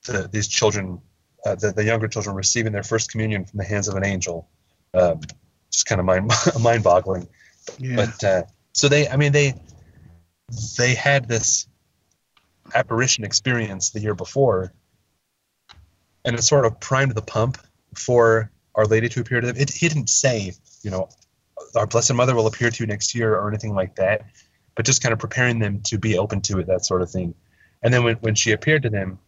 the, 0.07 0.29
these 0.31 0.49
children, 0.49 1.01
uh, 1.45 1.55
the, 1.57 1.73
the 1.73 1.85
younger 1.85 2.09
children 2.09 2.37
receiving 2.37 2.73
their 2.73 2.83
first 2.83 3.11
communion 3.11 3.45
from 3.45 3.59
the 3.59 3.65
hands 3.65 3.89
of 3.89 3.95
an 3.95 4.05
angel. 4.05 4.49
Um, 4.95 5.21
just 5.71 5.87
kind 5.87 6.01
of 6.01 6.07
mind 6.07 6.31
mind 6.61 6.83
boggling. 6.83 7.29
Yeah. 7.79 7.97
But 7.97 8.25
uh, 8.25 8.43
so 8.73 8.89
they, 8.89 9.09
I 9.09 9.17
mean, 9.17 9.33
they 9.33 9.55
they 10.77 10.95
had 10.95 11.29
this 11.29 11.67
apparition 12.75 13.25
experience 13.25 13.91
the 13.91 14.01
year 14.01 14.15
before, 14.15 14.73
and 16.25 16.37
it 16.37 16.43
sort 16.43 16.65
of 16.65 16.81
primed 16.81 17.15
the 17.15 17.23
pump 17.23 17.59
for 17.95 18.51
Our 18.75 18.87
Lady 18.87 19.09
to 19.11 19.21
appear 19.21 19.41
to 19.41 19.47
them. 19.49 19.57
It, 19.57 19.71
he 19.71 19.89
didn't 19.89 20.09
say, 20.09 20.53
you 20.83 20.91
know, 20.91 21.09
our 21.77 21.87
Blessed 21.87 22.15
Mother 22.15 22.35
will 22.35 22.47
appear 22.47 22.71
to 22.71 22.83
you 22.83 22.87
next 22.87 23.15
year 23.15 23.35
or 23.35 23.49
anything 23.49 23.75
like 23.75 23.97
that, 23.97 24.23
but 24.75 24.87
just 24.87 25.03
kind 25.03 25.13
of 25.13 25.19
preparing 25.19 25.59
them 25.59 25.81
to 25.83 25.99
be 25.99 26.19
open 26.19 26.41
to 26.43 26.59
it, 26.59 26.67
that 26.67 26.85
sort 26.85 27.03
of 27.03 27.11
thing. 27.11 27.35
And 27.83 27.93
then 27.93 28.05
when, 28.05 28.17
when 28.17 28.35
she 28.35 28.53
appeared 28.53 28.83
to 28.83 28.91
them, 28.91 29.19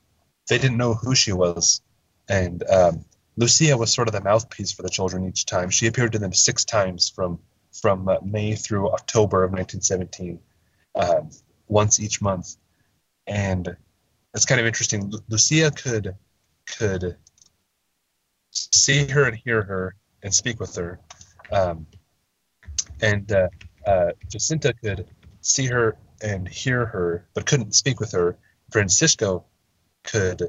they 0.48 0.58
didn't 0.58 0.76
know 0.76 0.94
who 0.94 1.14
she 1.14 1.32
was. 1.32 1.80
And 2.28 2.62
um, 2.68 3.04
Lucia 3.40 3.74
was 3.74 3.90
sort 3.90 4.06
of 4.06 4.12
the 4.12 4.20
mouthpiece 4.20 4.70
for 4.70 4.82
the 4.82 4.90
children 4.90 5.26
each 5.26 5.46
time. 5.46 5.70
She 5.70 5.86
appeared 5.86 6.12
to 6.12 6.18
them 6.18 6.34
six 6.34 6.64
times 6.66 7.08
from 7.08 7.40
from 7.72 8.06
uh, 8.06 8.16
May 8.22 8.54
through 8.54 8.90
October 8.90 9.44
of 9.44 9.52
1917, 9.52 10.40
um, 10.96 11.30
once 11.66 12.00
each 12.00 12.20
month. 12.20 12.56
And 13.26 13.76
it's 14.34 14.44
kind 14.44 14.60
of 14.60 14.66
interesting. 14.66 15.10
Lucia 15.28 15.70
could 15.70 16.14
could 16.66 17.16
see 18.50 19.06
her 19.06 19.24
and 19.24 19.36
hear 19.36 19.62
her 19.62 19.96
and 20.22 20.34
speak 20.34 20.60
with 20.60 20.74
her, 20.76 21.00
um, 21.50 21.86
and 23.00 23.32
uh, 23.32 23.48
uh, 23.86 24.10
Jacinta 24.28 24.74
could 24.74 25.08
see 25.40 25.64
her 25.64 25.96
and 26.22 26.46
hear 26.46 26.84
her, 26.84 27.26
but 27.32 27.46
couldn't 27.46 27.74
speak 27.74 28.00
with 28.00 28.12
her. 28.12 28.36
Francisco 28.70 29.46
could. 30.04 30.42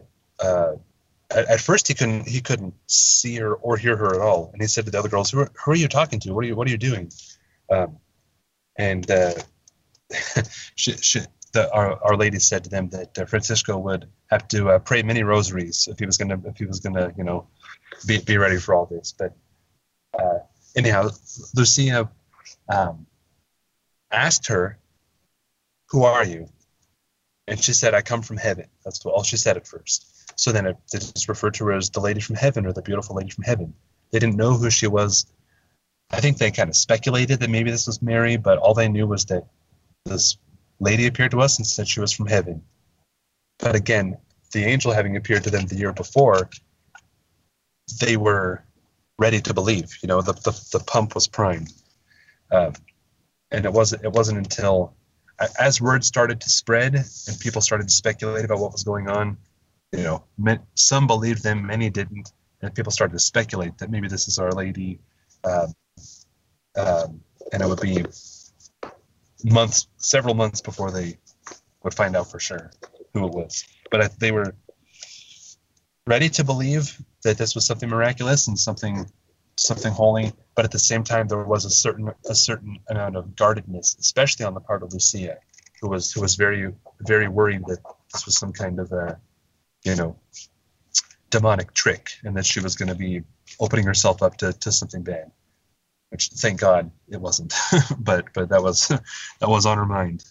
At, 1.33 1.47
at, 1.49 1.61
first, 1.61 1.87
he 1.87 1.93
couldn't. 1.93 2.27
He 2.27 2.41
couldn't 2.41 2.73
see 2.87 3.35
her 3.37 3.55
or 3.55 3.77
hear 3.77 3.95
her 3.95 4.15
at 4.15 4.21
all, 4.21 4.49
and 4.53 4.61
he 4.61 4.67
said 4.67 4.85
to 4.85 4.91
the 4.91 4.99
other 4.99 5.09
girls, 5.09 5.31
"Who 5.31 5.39
are, 5.39 5.51
who 5.63 5.71
are 5.71 5.75
you 5.75 5.87
talking 5.87 6.19
to? 6.21 6.33
What 6.33 6.43
are 6.43 6.47
you 6.47 6.55
What 6.55 6.67
are 6.67 6.71
you 6.71 6.77
doing?" 6.77 7.11
Um, 7.69 7.97
and 8.77 9.09
uh, 9.09 9.33
she, 10.75 10.93
she, 10.97 11.21
the, 11.53 11.71
our, 11.73 12.01
our 12.03 12.15
Lady 12.15 12.39
said 12.39 12.63
to 12.63 12.69
them 12.69 12.89
that 12.89 13.17
uh, 13.17 13.25
Francisco 13.25 13.77
would 13.77 14.07
have 14.29 14.47
to 14.49 14.69
uh, 14.69 14.79
pray 14.79 15.03
many 15.03 15.23
rosaries 15.23 15.87
if 15.89 15.99
he 15.99 16.05
was 16.05 16.17
gonna 16.17 16.39
if 16.45 16.57
he 16.57 16.65
was 16.65 16.79
gonna 16.79 17.13
you 17.17 17.23
know 17.23 17.47
be 18.05 18.19
be 18.19 18.37
ready 18.37 18.57
for 18.57 18.75
all 18.75 18.85
this. 18.85 19.13
But 19.17 19.33
uh, 20.17 20.39
anyhow, 20.75 21.09
Lucia 21.55 22.09
um, 22.69 23.05
asked 24.11 24.47
her, 24.47 24.77
"Who 25.89 26.03
are 26.03 26.25
you?" 26.25 26.47
And 27.47 27.59
she 27.59 27.73
said, 27.73 27.93
"I 27.93 28.01
come 28.01 28.21
from 28.21 28.37
heaven." 28.37 28.67
That's 28.83 29.05
all 29.05 29.23
she 29.23 29.37
said 29.37 29.57
at 29.57 29.67
first. 29.67 30.10
So 30.41 30.51
then 30.51 30.65
it, 30.65 30.77
it's 30.91 31.29
referred 31.29 31.53
to 31.55 31.65
her 31.65 31.73
as 31.73 31.91
the 31.91 31.99
Lady 31.99 32.19
from 32.19 32.35
Heaven 32.35 32.65
or 32.65 32.73
the 32.73 32.81
beautiful 32.81 33.15
Lady 33.15 33.29
from 33.29 33.43
Heaven. 33.43 33.75
They 34.09 34.17
didn't 34.17 34.37
know 34.37 34.57
who 34.57 34.71
she 34.71 34.87
was. 34.87 35.27
I 36.09 36.19
think 36.19 36.39
they 36.39 36.49
kind 36.49 36.67
of 36.67 36.75
speculated 36.75 37.41
that 37.41 37.51
maybe 37.51 37.69
this 37.69 37.85
was 37.85 38.01
Mary, 38.01 38.37
but 38.37 38.57
all 38.57 38.73
they 38.73 38.89
knew 38.89 39.05
was 39.05 39.25
that 39.25 39.45
this 40.03 40.39
lady 40.79 41.05
appeared 41.05 41.29
to 41.31 41.41
us 41.41 41.59
and 41.59 41.67
said 41.67 41.87
she 41.87 41.99
was 41.99 42.11
from 42.11 42.25
heaven. 42.25 42.63
But 43.59 43.75
again, 43.75 44.17
the 44.51 44.63
angel 44.65 44.91
having 44.91 45.15
appeared 45.15 45.43
to 45.43 45.51
them 45.51 45.67
the 45.67 45.75
year 45.75 45.93
before, 45.93 46.49
they 47.99 48.17
were 48.17 48.63
ready 49.19 49.41
to 49.41 49.53
believe. 49.53 49.95
You 50.01 50.07
know, 50.07 50.23
the 50.23 50.33
the, 50.33 50.59
the 50.71 50.83
pump 50.83 51.13
was 51.13 51.27
primed, 51.27 51.71
um, 52.51 52.73
and 53.51 53.63
it 53.65 53.71
wasn't 53.71 54.03
it 54.03 54.11
wasn't 54.11 54.39
until 54.39 54.95
as 55.59 55.79
word 55.79 56.03
started 56.03 56.41
to 56.41 56.49
spread 56.49 56.95
and 56.95 57.39
people 57.39 57.61
started 57.61 57.89
to 57.89 57.93
speculate 57.93 58.43
about 58.43 58.57
what 58.57 58.71
was 58.71 58.83
going 58.83 59.07
on. 59.07 59.37
You 59.91 60.03
know, 60.03 60.23
meant, 60.37 60.61
some 60.75 61.05
believed 61.07 61.43
them, 61.43 61.65
many 61.65 61.89
didn't, 61.89 62.31
and 62.61 62.73
people 62.73 62.91
started 62.91 63.13
to 63.13 63.19
speculate 63.19 63.77
that 63.79 63.89
maybe 63.89 64.07
this 64.07 64.27
is 64.27 64.39
Our 64.39 64.51
Lady, 64.51 64.99
um, 65.43 65.73
um, 66.77 67.21
and 67.51 67.61
it 67.61 67.67
would 67.67 67.81
be 67.81 68.05
months, 69.43 69.87
several 69.97 70.33
months 70.33 70.61
before 70.61 70.91
they 70.91 71.17
would 71.83 71.93
find 71.93 72.15
out 72.15 72.31
for 72.31 72.39
sure 72.39 72.71
who 73.13 73.25
it 73.25 73.33
was. 73.33 73.65
But 73.89 74.01
I, 74.01 74.09
they 74.19 74.31
were 74.31 74.55
ready 76.07 76.29
to 76.29 76.43
believe 76.43 76.97
that 77.23 77.37
this 77.37 77.55
was 77.55 77.65
something 77.65 77.89
miraculous 77.89 78.47
and 78.47 78.57
something 78.57 79.05
something 79.57 79.91
holy, 79.91 80.31
but 80.55 80.65
at 80.65 80.71
the 80.71 80.79
same 80.79 81.03
time 81.03 81.27
there 81.27 81.43
was 81.43 81.65
a 81.65 81.69
certain 81.69 82.09
a 82.29 82.35
certain 82.35 82.79
amount 82.89 83.15
of 83.15 83.35
guardedness, 83.35 83.95
especially 83.99 84.45
on 84.45 84.53
the 84.53 84.61
part 84.61 84.83
of 84.83 84.93
Lucia, 84.93 85.37
who 85.81 85.89
was 85.89 86.11
who 86.11 86.21
was 86.21 86.35
very 86.35 86.73
very 87.01 87.27
worried 87.27 87.61
that 87.67 87.79
this 88.13 88.25
was 88.25 88.37
some 88.37 88.53
kind 88.53 88.79
of 88.79 88.91
a 88.91 89.19
you 89.83 89.95
know 89.95 90.15
demonic 91.29 91.73
trick 91.73 92.11
and 92.23 92.35
that 92.35 92.45
she 92.45 92.59
was 92.59 92.75
going 92.75 92.89
to 92.89 92.95
be 92.95 93.21
opening 93.59 93.85
herself 93.85 94.21
up 94.21 94.37
to, 94.37 94.51
to 94.53 94.71
something 94.71 95.01
bad 95.01 95.31
which 96.11 96.27
thank 96.27 96.59
God 96.59 96.91
it 97.09 97.19
wasn't. 97.19 97.53
but 97.97 98.25
but 98.33 98.49
that 98.49 98.61
was 98.61 98.87
that 99.39 99.49
was 99.49 99.65
on 99.65 99.77
her 99.77 99.85
mind. 99.85 100.23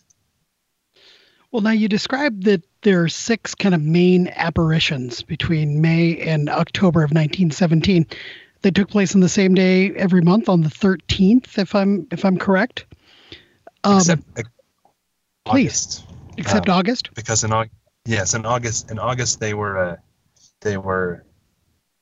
Well, 1.50 1.62
now 1.62 1.72
you 1.72 1.88
described 1.88 2.44
that 2.44 2.62
there 2.82 3.02
are 3.02 3.08
six 3.08 3.56
kind 3.56 3.74
of 3.74 3.82
main 3.82 4.28
apparitions 4.36 5.22
between 5.22 5.80
May 5.80 6.16
and 6.18 6.48
October 6.48 7.00
of 7.00 7.10
1917. 7.10 8.06
They 8.62 8.70
took 8.70 8.88
place 8.88 9.16
on 9.16 9.20
the 9.20 9.28
same 9.28 9.54
day 9.54 9.90
every 9.96 10.20
month 10.20 10.48
on 10.48 10.60
the 10.60 10.68
13th, 10.68 11.58
if 11.58 11.74
I'm 11.74 12.06
if 12.12 12.24
I'm 12.24 12.38
correct. 12.38 12.86
Um, 13.82 13.96
except 13.96 14.22
uh, 14.38 14.42
please, 15.44 16.04
except 16.36 16.68
um, 16.68 16.78
August. 16.78 17.10
Because 17.14 17.42
in 17.42 17.52
August, 17.52 17.74
yes, 18.06 18.34
in 18.34 18.46
August, 18.46 18.90
in 18.90 18.98
August 18.98 19.40
they 19.40 19.54
were 19.54 19.78
uh, 19.78 19.96
they 20.60 20.76
were 20.76 21.24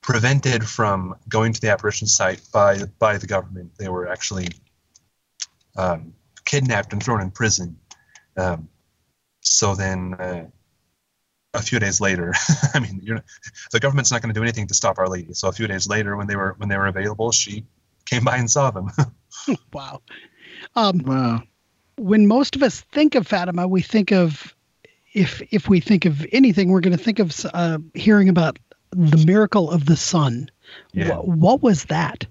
prevented 0.03 0.67
from 0.67 1.15
going 1.29 1.53
to 1.53 1.61
the 1.61 1.71
apparition 1.71 2.07
site 2.07 2.41
by 2.53 2.79
by 2.99 3.19
the 3.19 3.27
government. 3.27 3.73
They 3.79 3.89
were 3.89 4.09
actually 4.09 4.49
um, 5.77 6.15
kidnapped 6.45 6.93
and 6.93 7.03
thrown 7.03 7.21
in 7.21 7.31
prison. 7.31 7.79
Um, 8.37 8.69
so 9.41 9.75
then, 9.75 10.15
uh, 10.15 10.47
a 11.55 11.63
few 11.63 11.79
days 11.79 12.01
later, 12.01 12.35
I 12.75 12.81
mean, 12.81 13.01
the 13.73 13.81
government's 13.81 14.11
not 14.11 14.23
going 14.23 14.33
to 14.33 14.39
do 14.39 14.43
anything 14.43 14.67
to 14.67 14.75
stop 14.75 14.99
Our 14.99 15.09
Lady. 15.09 15.33
So 15.33 15.49
a 15.49 15.53
few 15.53 15.67
days 15.67 15.89
later, 15.89 16.17
when 16.17 16.27
they 16.27 16.37
were 16.37 16.55
when 16.59 16.69
they 16.69 16.77
were 16.77 16.87
available, 16.87 17.33
she 17.33 17.65
came 18.05 18.25
by 18.25 18.37
and 18.37 18.51
saw 18.51 18.71
them. 18.71 18.91
wow. 19.73 20.03
Um, 20.77 20.99
wow. 20.99 21.43
When 21.97 22.27
most 22.27 22.55
of 22.55 22.63
us 22.63 22.81
think 22.93 23.15
of 23.15 23.27
Fatima, 23.27 23.67
we 23.67 23.83
think 23.83 24.13
of 24.13 24.55
if 25.19 25.43
if 25.53 25.69
we 25.69 25.81
think 25.81 26.05
of 26.05 26.25
anything, 26.33 26.71
we're 26.71 26.81
going 26.81 26.97
to 26.97 27.03
think 27.03 27.19
of 27.19 27.35
uh, 27.53 27.79
hearing 27.95 28.29
about 28.29 28.59
the 28.91 29.25
miracle 29.27 29.71
of 29.71 29.85
the 29.85 29.97
sun. 29.97 30.49
Yeah. 30.93 31.17
What, 31.17 31.29
what 31.29 31.63
was 31.63 31.87
that? 31.87 32.25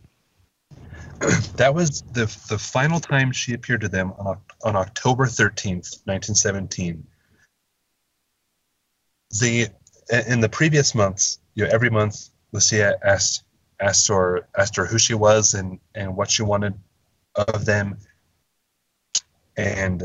that 1.57 1.73
was 1.75 2.01
the 2.13 2.25
the 2.49 2.57
final 2.57 2.99
time 2.99 3.31
she 3.31 3.53
appeared 3.53 3.81
to 3.81 3.89
them 3.89 4.13
on, 4.17 4.37
on 4.63 4.75
October 4.75 5.25
13th, 5.25 6.05
1917. 6.05 7.05
The 9.41 9.67
in 10.29 10.39
the 10.39 10.49
previous 10.49 10.95
months, 10.95 11.39
you 11.55 11.65
know, 11.65 11.69
every 11.71 11.89
month 11.89 12.29
Lucia 12.53 12.97
asked 13.05 13.43
asked 13.81 14.07
her 14.07 14.47
asked 14.57 14.77
her 14.77 14.85
who 14.85 14.97
she 14.97 15.13
was 15.13 15.53
and 15.53 15.79
and 15.93 16.15
what 16.15 16.31
she 16.31 16.43
wanted 16.43 16.73
of 17.35 17.65
them. 17.65 17.97
And 19.57 20.03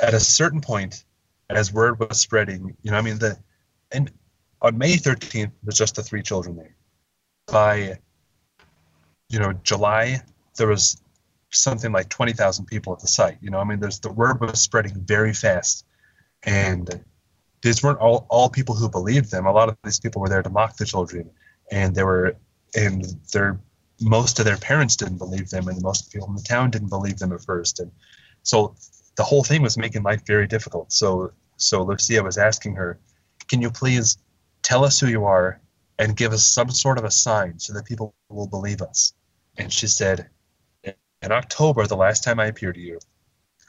at 0.00 0.14
a 0.14 0.20
certain 0.20 0.60
point, 0.60 1.04
as 1.50 1.72
word 1.72 1.98
was 1.98 2.20
spreading, 2.20 2.76
you 2.82 2.90
know, 2.90 2.98
I 2.98 3.02
mean 3.02 3.18
the 3.18 3.38
and 3.92 4.10
on 4.62 4.78
May 4.78 4.94
13th, 4.94 5.52
there's 5.62 5.76
just 5.76 5.96
the 5.96 6.02
three 6.02 6.22
children 6.22 6.56
there. 6.56 6.74
By, 7.46 7.98
you 9.28 9.38
know, 9.38 9.52
July, 9.62 10.22
there 10.56 10.68
was 10.68 11.00
something 11.50 11.92
like 11.92 12.08
20,000 12.08 12.64
people 12.66 12.92
at 12.92 13.00
the 13.00 13.06
site. 13.06 13.38
You 13.40 13.50
know, 13.50 13.58
I 13.58 13.64
mean, 13.64 13.78
there's 13.78 14.00
the 14.00 14.10
word 14.10 14.40
was 14.40 14.60
spreading 14.60 14.94
very 15.04 15.34
fast, 15.34 15.84
and 16.42 17.04
these 17.62 17.82
weren't 17.82 17.98
all, 17.98 18.26
all 18.30 18.48
people 18.48 18.74
who 18.74 18.88
believed 18.88 19.30
them. 19.30 19.46
A 19.46 19.52
lot 19.52 19.68
of 19.68 19.76
these 19.84 20.00
people 20.00 20.22
were 20.22 20.28
there 20.28 20.42
to 20.42 20.50
mock 20.50 20.76
the 20.76 20.86
children, 20.86 21.30
and 21.70 21.94
they 21.94 22.02
were, 22.02 22.36
and 22.74 23.04
their 23.32 23.60
most 24.00 24.38
of 24.38 24.44
their 24.44 24.56
parents 24.56 24.96
didn't 24.96 25.18
believe 25.18 25.50
them, 25.50 25.68
and 25.68 25.80
most 25.82 26.12
people 26.12 26.28
in 26.28 26.34
the 26.34 26.42
town 26.42 26.70
didn't 26.70 26.88
believe 26.88 27.18
them 27.18 27.32
at 27.32 27.42
first, 27.42 27.80
and 27.80 27.92
so 28.42 28.74
the 29.16 29.24
whole 29.24 29.44
thing 29.44 29.62
was 29.62 29.76
making 29.76 30.02
life 30.02 30.22
very 30.26 30.46
difficult. 30.46 30.92
So, 30.92 31.32
so 31.56 31.82
Lucia 31.82 32.22
was 32.22 32.38
asking 32.38 32.74
her, 32.76 32.98
"Can 33.48 33.62
you 33.62 33.70
please 33.70 34.18
tell 34.62 34.84
us 34.84 34.98
who 34.98 35.06
you 35.06 35.24
are 35.24 35.60
and 35.98 36.16
give 36.16 36.32
us 36.32 36.44
some 36.46 36.70
sort 36.70 36.98
of 36.98 37.04
a 37.04 37.10
sign 37.10 37.58
so 37.58 37.72
that 37.72 37.84
people 37.84 38.14
will 38.28 38.48
believe 38.48 38.82
us. 38.82 39.12
And 39.56 39.72
she 39.72 39.86
said, 39.86 40.28
In 40.82 41.30
October, 41.30 41.86
the 41.86 41.96
last 41.96 42.24
time 42.24 42.40
I 42.40 42.46
appear 42.46 42.72
to 42.72 42.80
you, 42.80 42.98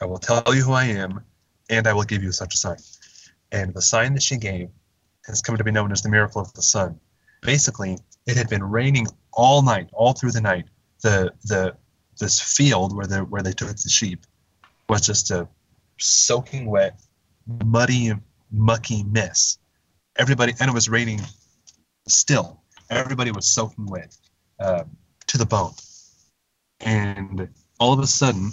I 0.00 0.06
will 0.06 0.18
tell 0.18 0.42
you 0.48 0.62
who 0.62 0.72
I 0.72 0.84
am 0.84 1.24
and 1.70 1.86
I 1.86 1.92
will 1.92 2.02
give 2.02 2.22
you 2.22 2.32
such 2.32 2.54
a 2.54 2.58
sign. 2.58 2.78
And 3.52 3.72
the 3.72 3.82
sign 3.82 4.14
that 4.14 4.22
she 4.22 4.36
gave 4.36 4.70
has 5.26 5.40
come 5.40 5.56
to 5.56 5.64
be 5.64 5.70
known 5.70 5.92
as 5.92 6.02
the 6.02 6.08
miracle 6.08 6.40
of 6.40 6.52
the 6.54 6.62
sun. 6.62 6.98
Basically, 7.42 7.98
it 8.26 8.36
had 8.36 8.48
been 8.48 8.62
raining 8.62 9.06
all 9.32 9.62
night, 9.62 9.88
all 9.92 10.12
through 10.12 10.32
the 10.32 10.40
night. 10.40 10.66
The 11.02 11.32
the 11.44 11.76
this 12.18 12.40
field 12.40 12.96
where 12.96 13.06
they 13.06 13.18
where 13.18 13.42
they 13.42 13.52
took 13.52 13.68
the 13.68 13.88
sheep 13.88 14.26
was 14.88 15.02
just 15.02 15.30
a 15.30 15.48
soaking 15.98 16.66
wet, 16.66 17.00
muddy, 17.64 18.12
mucky 18.50 19.02
mess. 19.02 19.58
Everybody, 20.16 20.54
and 20.58 20.70
it 20.70 20.74
was 20.74 20.88
raining 20.88 21.20
still. 22.08 22.62
Everybody 22.88 23.30
was 23.32 23.46
soaking 23.46 23.86
wet 23.86 24.16
um, 24.60 24.96
to 25.28 25.38
the 25.38 25.46
bone. 25.46 25.72
And 26.80 27.48
all 27.78 27.92
of 27.92 28.00
a 28.00 28.06
sudden, 28.06 28.52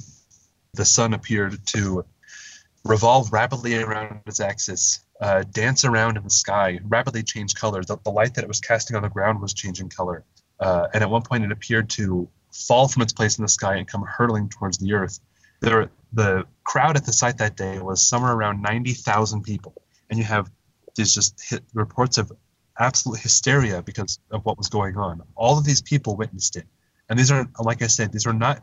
the 0.73 0.85
sun 0.85 1.13
appeared 1.13 1.65
to 1.67 2.05
revolve 2.83 3.31
rapidly 3.31 3.81
around 3.81 4.21
its 4.25 4.39
axis, 4.39 5.05
uh, 5.21 5.43
dance 5.51 5.85
around 5.85 6.17
in 6.17 6.23
the 6.23 6.29
sky, 6.29 6.79
rapidly 6.83 7.23
change 7.23 7.55
color. 7.55 7.83
The, 7.83 7.97
the, 8.03 8.11
light 8.11 8.33
that 8.35 8.43
it 8.43 8.47
was 8.47 8.59
casting 8.59 8.95
on 8.95 9.03
the 9.03 9.09
ground 9.09 9.41
was 9.41 9.53
changing 9.53 9.89
color. 9.89 10.25
Uh, 10.59 10.87
and 10.93 11.03
at 11.03 11.09
one 11.09 11.21
point, 11.21 11.43
it 11.43 11.51
appeared 11.51 11.89
to 11.91 12.27
fall 12.51 12.87
from 12.87 13.01
its 13.01 13.13
place 13.13 13.37
in 13.37 13.43
the 13.43 13.49
sky 13.49 13.75
and 13.75 13.87
come 13.87 14.03
hurtling 14.03 14.49
towards 14.49 14.77
the 14.77 14.93
earth. 14.93 15.19
There, 15.63 15.89
the 16.12 16.46
crowd 16.65 16.98
at 16.98 17.05
the 17.05 17.13
site 17.13 17.38
that 17.38 17.55
day 17.55 17.79
was 17.79 18.05
somewhere 18.05 18.34
around 18.34 18.62
90,000 18.62 19.43
people. 19.43 19.74
And 20.10 20.20
you 20.20 20.25
have 20.25 20.51
these 20.96 21.13
just 21.13 21.53
reports 21.74 22.17
of 22.17 22.34
absolute 22.77 23.20
hysteria 23.22 23.82
because 23.82 24.20
of 24.29 24.43
what 24.43 24.58
was 24.58 24.67
going 24.67 24.98
on. 24.98 25.22
All 25.36 25.58
of 25.58 25.63
these 25.63 25.82
people 25.82 26.17
witnessed 26.17 26.58
it. 26.58 26.67
And 27.08 27.17
these 27.17 27.32
are, 27.32 27.48
like 27.60 27.82
I 27.82 27.88
said, 27.88 28.12
these 28.12 28.27
are 28.27 28.34
not 28.34 28.62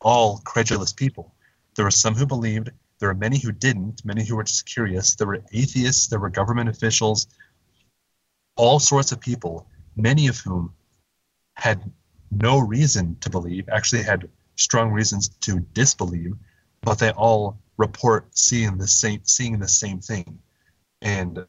all 0.00 0.38
credulous 0.44 0.94
people. 0.94 1.34
There 1.76 1.84
were 1.84 1.90
some 1.90 2.14
who 2.14 2.24
believed, 2.24 2.70
there 3.00 3.10
were 3.10 3.14
many 3.14 3.38
who 3.38 3.52
didn't, 3.52 4.02
many 4.02 4.24
who 4.24 4.36
were 4.36 4.44
just 4.44 4.64
curious. 4.64 5.16
There 5.16 5.26
were 5.26 5.42
atheists, 5.52 6.06
there 6.06 6.20
were 6.20 6.30
government 6.30 6.70
officials, 6.70 7.26
all 8.56 8.78
sorts 8.78 9.12
of 9.12 9.20
people, 9.20 9.68
many 9.94 10.28
of 10.28 10.38
whom 10.38 10.72
had 11.54 11.92
no 12.30 12.60
reason 12.60 13.16
to 13.20 13.28
believe, 13.28 13.68
actually 13.68 14.02
had 14.02 14.28
strong 14.56 14.90
reasons 14.90 15.28
to 15.40 15.60
disbelieve, 15.72 16.34
but 16.82 16.98
they 16.98 17.10
all 17.10 17.58
report 17.76 18.26
seeing 18.36 18.78
the 18.78 18.86
same 18.86 19.20
seeing 19.24 19.58
the 19.58 19.68
same 19.68 20.00
thing. 20.00 20.38
And 21.02 21.46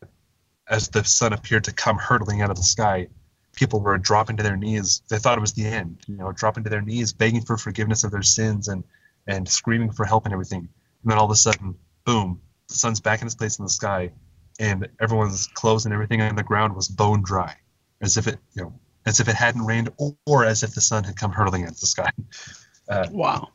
as 0.67 0.89
the 0.89 1.03
sun 1.03 1.33
appeared 1.33 1.63
to 1.65 1.73
come 1.73 1.97
hurtling 1.97 2.41
out 2.41 2.49
of 2.49 2.57
the 2.57 2.63
sky, 2.63 3.07
people 3.55 3.79
were 3.79 3.97
dropping 3.97 4.37
to 4.37 4.43
their 4.43 4.57
knees. 4.57 5.01
They 5.09 5.17
thought 5.17 5.37
it 5.37 5.41
was 5.41 5.53
the 5.53 5.65
end, 5.65 5.99
you 6.07 6.15
know, 6.15 6.31
dropping 6.31 6.63
to 6.65 6.69
their 6.69 6.81
knees, 6.81 7.13
begging 7.13 7.41
for 7.41 7.57
forgiveness 7.57 8.03
of 8.03 8.11
their 8.11 8.23
sins 8.23 8.67
and 8.67 8.83
and 9.27 9.47
screaming 9.47 9.91
for 9.91 10.05
help 10.05 10.25
and 10.25 10.33
everything. 10.33 10.59
And 10.59 11.11
then 11.11 11.17
all 11.17 11.25
of 11.25 11.31
a 11.31 11.35
sudden, 11.35 11.75
boom, 12.05 12.41
the 12.67 12.75
sun's 12.75 12.99
back 12.99 13.21
in 13.21 13.27
its 13.27 13.35
place 13.35 13.57
in 13.59 13.65
the 13.65 13.69
sky, 13.69 14.11
and 14.59 14.87
everyone's 14.99 15.47
clothes 15.47 15.85
and 15.85 15.93
everything 15.93 16.21
on 16.21 16.35
the 16.35 16.43
ground 16.43 16.75
was 16.75 16.87
bone 16.87 17.21
dry, 17.23 17.55
as 18.01 18.17
if 18.17 18.27
it, 18.27 18.37
you 18.53 18.63
know, 18.63 18.73
as 19.05 19.19
if 19.19 19.27
it 19.27 19.35
hadn't 19.35 19.65
rained, 19.65 19.89
or, 19.97 20.15
or 20.25 20.45
as 20.45 20.63
if 20.63 20.73
the 20.73 20.81
sun 20.81 21.03
had 21.03 21.17
come 21.17 21.31
hurtling 21.31 21.61
into 21.61 21.79
the 21.79 21.87
sky. 21.87 22.11
Uh, 22.87 23.07
wow. 23.11 23.49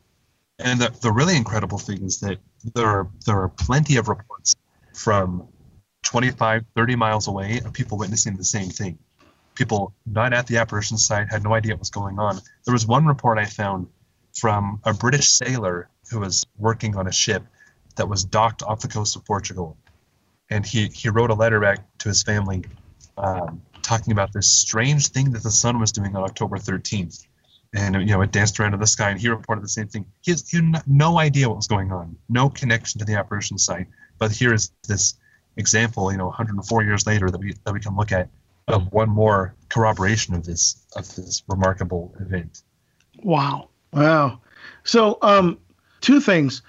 And 0.59 0.79
the, 0.79 0.95
the 1.01 1.11
really 1.11 1.35
incredible 1.35 1.77
thing 1.77 2.03
is 2.03 2.19
that 2.19 2.39
there 2.75 2.87
are 2.87 3.07
there 3.25 3.39
are 3.41 3.49
plenty 3.49 3.97
of 3.97 4.07
reports 4.07 4.55
from 4.93 5.47
25, 6.03 6.65
30 6.75 6.95
miles 6.95 7.27
away 7.27 7.61
of 7.65 7.73
people 7.73 7.97
witnessing 7.97 8.35
the 8.35 8.43
same 8.43 8.69
thing. 8.69 8.97
People 9.55 9.93
not 10.05 10.33
at 10.33 10.47
the 10.47 10.57
apparition 10.57 10.97
site 10.97 11.29
had 11.29 11.43
no 11.43 11.53
idea 11.53 11.73
what 11.73 11.79
was 11.79 11.89
going 11.89 12.19
on. 12.19 12.39
There 12.65 12.73
was 12.73 12.85
one 12.85 13.05
report 13.05 13.37
I 13.37 13.45
found 13.45 13.87
from 14.33 14.79
a 14.83 14.93
British 14.93 15.29
sailor 15.29 15.89
who 16.09 16.19
was 16.19 16.45
working 16.57 16.95
on 16.95 17.07
a 17.07 17.11
ship 17.11 17.43
that 17.95 18.07
was 18.07 18.23
docked 18.23 18.63
off 18.63 18.81
the 18.81 18.87
coast 18.87 19.15
of 19.15 19.25
Portugal. 19.25 19.77
And 20.49 20.65
he, 20.65 20.87
he 20.87 21.09
wrote 21.09 21.29
a 21.29 21.33
letter 21.33 21.59
back 21.59 21.79
to 21.99 22.09
his 22.09 22.23
family 22.23 22.63
um, 23.17 23.61
talking 23.81 24.11
about 24.11 24.33
this 24.33 24.47
strange 24.47 25.09
thing 25.09 25.31
that 25.31 25.43
the 25.43 25.51
sun 25.51 25.79
was 25.79 25.91
doing 25.91 26.15
on 26.15 26.23
October 26.23 26.57
13th. 26.57 27.25
And 27.73 27.95
you 27.95 28.07
know, 28.07 28.21
it 28.21 28.31
danced 28.31 28.59
around 28.59 28.73
in 28.73 28.79
the 28.79 28.87
sky, 28.87 29.11
and 29.11 29.19
he 29.19 29.29
reported 29.29 29.63
the 29.63 29.69
same 29.69 29.87
thing. 29.87 30.05
He, 30.21 30.31
has, 30.31 30.49
he 30.49 30.57
had 30.57 30.83
no 30.87 31.17
idea 31.17 31.47
what 31.47 31.57
was 31.57 31.67
going 31.67 31.91
on, 31.91 32.17
no 32.27 32.49
connection 32.49 32.99
to 32.99 33.05
the 33.05 33.15
apparition 33.15 33.57
site. 33.57 33.87
But 34.17 34.31
here 34.31 34.53
is 34.53 34.71
this 34.87 35.15
example, 35.57 36.11
you 36.11 36.17
know, 36.17 36.27
104 36.27 36.83
years 36.83 37.07
later 37.07 37.29
that 37.29 37.39
we 37.39 37.55
that 37.65 37.73
we 37.73 37.79
can 37.79 37.95
look 37.95 38.11
at 38.11 38.29
of 38.67 38.91
one 38.91 39.09
more 39.09 39.55
corroboration 39.69 40.35
of 40.35 40.43
this 40.43 40.85
of 40.95 41.15
this 41.15 41.43
remarkable 41.47 42.13
event. 42.19 42.63
Wow. 43.23 43.69
Wow. 43.93 44.41
So, 44.83 45.17
um, 45.21 45.59
two 46.01 46.19
things. 46.19 46.61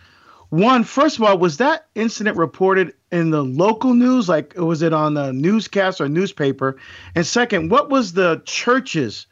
One, 0.50 0.84
first 0.84 1.16
of 1.16 1.24
all, 1.24 1.38
was 1.38 1.56
that 1.58 1.86
incident 1.94 2.36
reported 2.36 2.94
in 3.10 3.30
the 3.30 3.42
local 3.42 3.94
news? 3.94 4.28
Like, 4.28 4.54
was 4.56 4.82
it 4.82 4.92
on 4.92 5.14
the 5.14 5.32
newscast 5.32 6.00
or 6.00 6.10
newspaper? 6.10 6.76
And 7.14 7.26
second, 7.26 7.70
what 7.70 7.88
was 7.88 8.12
the 8.12 8.42
church's 8.44 9.26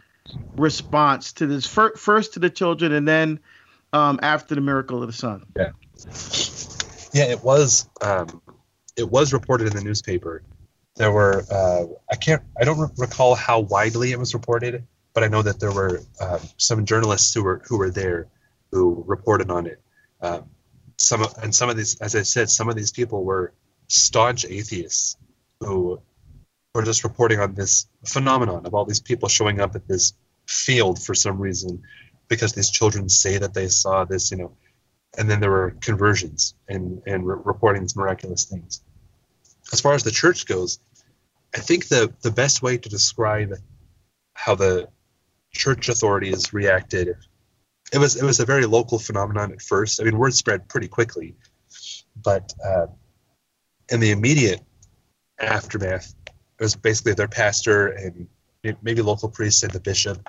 response 0.56 1.32
to 1.34 1.46
this? 1.46 1.66
First 1.66 2.34
to 2.34 2.40
the 2.40 2.50
children, 2.50 2.92
and 2.92 3.06
then 3.06 3.40
um, 3.92 4.20
after 4.22 4.54
the 4.54 4.60
miracle 4.60 5.02
of 5.02 5.08
the 5.08 5.12
sun. 5.12 5.44
Yeah. 5.56 5.70
Yeah, 7.12 7.24
it 7.24 7.42
was. 7.42 7.88
Um, 8.00 8.40
it 8.96 9.10
was 9.10 9.32
reported 9.32 9.68
in 9.68 9.76
the 9.76 9.82
newspaper. 9.82 10.42
There 10.96 11.10
were 11.10 11.44
uh, 11.50 11.84
I 12.10 12.16
can't 12.16 12.42
I 12.60 12.64
don't 12.64 12.78
re- 12.78 12.88
recall 12.98 13.34
how 13.34 13.60
widely 13.60 14.12
it 14.12 14.18
was 14.18 14.34
reported, 14.34 14.86
but 15.14 15.24
I 15.24 15.28
know 15.28 15.42
that 15.42 15.60
there 15.60 15.72
were 15.72 16.00
um, 16.20 16.40
some 16.56 16.84
journalists 16.84 17.32
who 17.34 17.42
were 17.42 17.62
who 17.66 17.78
were 17.78 17.90
there 17.90 18.28
who 18.70 19.04
reported 19.06 19.50
on 19.50 19.66
it. 19.66 19.80
Um, 20.20 20.50
some 20.98 21.24
and 21.42 21.54
some 21.54 21.70
of 21.70 21.76
these, 21.76 22.00
as 22.00 22.14
I 22.14 22.22
said, 22.22 22.50
some 22.50 22.68
of 22.68 22.76
these 22.76 22.92
people 22.92 23.24
were 23.24 23.54
staunch 23.88 24.44
atheists 24.44 25.16
who 25.60 26.00
were 26.74 26.84
just 26.84 27.04
reporting 27.04 27.40
on 27.40 27.54
this 27.54 27.86
phenomenon 28.06 28.64
of 28.66 28.74
all 28.74 28.84
these 28.84 29.00
people 29.00 29.28
showing 29.28 29.60
up 29.60 29.74
at 29.74 29.88
this 29.88 30.12
field 30.46 31.02
for 31.02 31.14
some 31.14 31.38
reason 31.38 31.82
because 32.28 32.52
these 32.52 32.70
children 32.70 33.08
say 33.08 33.38
that 33.38 33.54
they 33.54 33.68
saw 33.68 34.04
this, 34.04 34.30
you 34.30 34.36
know, 34.36 34.56
and 35.18 35.28
then 35.28 35.40
there 35.40 35.50
were 35.50 35.76
conversions 35.80 36.54
and 36.68 37.02
and 37.06 37.26
re- 37.26 37.40
reporting 37.44 37.82
these 37.82 37.96
miraculous 37.96 38.44
things. 38.44 38.82
As 39.72 39.80
far 39.80 39.94
as 39.94 40.04
the 40.04 40.10
church 40.10 40.46
goes, 40.46 40.78
I 41.54 41.58
think 41.58 41.88
the 41.88 42.12
the 42.22 42.30
best 42.30 42.62
way 42.62 42.78
to 42.78 42.88
describe 42.88 43.54
how 44.34 44.54
the 44.54 44.88
church 45.52 45.88
authorities 45.88 46.52
reacted 46.52 47.16
it 47.92 47.98
was 47.98 48.16
it 48.16 48.24
was 48.24 48.40
a 48.40 48.46
very 48.46 48.66
local 48.66 48.98
phenomenon 48.98 49.52
at 49.52 49.62
first. 49.62 50.00
I 50.00 50.04
mean, 50.04 50.16
word 50.16 50.34
spread 50.34 50.68
pretty 50.68 50.88
quickly, 50.88 51.34
but 52.16 52.52
uh, 52.64 52.86
in 53.88 54.00
the 54.00 54.12
immediate 54.12 54.60
aftermath, 55.40 56.14
it 56.60 56.62
was 56.62 56.76
basically 56.76 57.14
their 57.14 57.26
pastor 57.26 57.88
and 57.88 58.28
maybe 58.82 59.00
local 59.00 59.30
priests 59.30 59.62
and 59.62 59.72
the 59.72 59.80
bishop. 59.80 60.28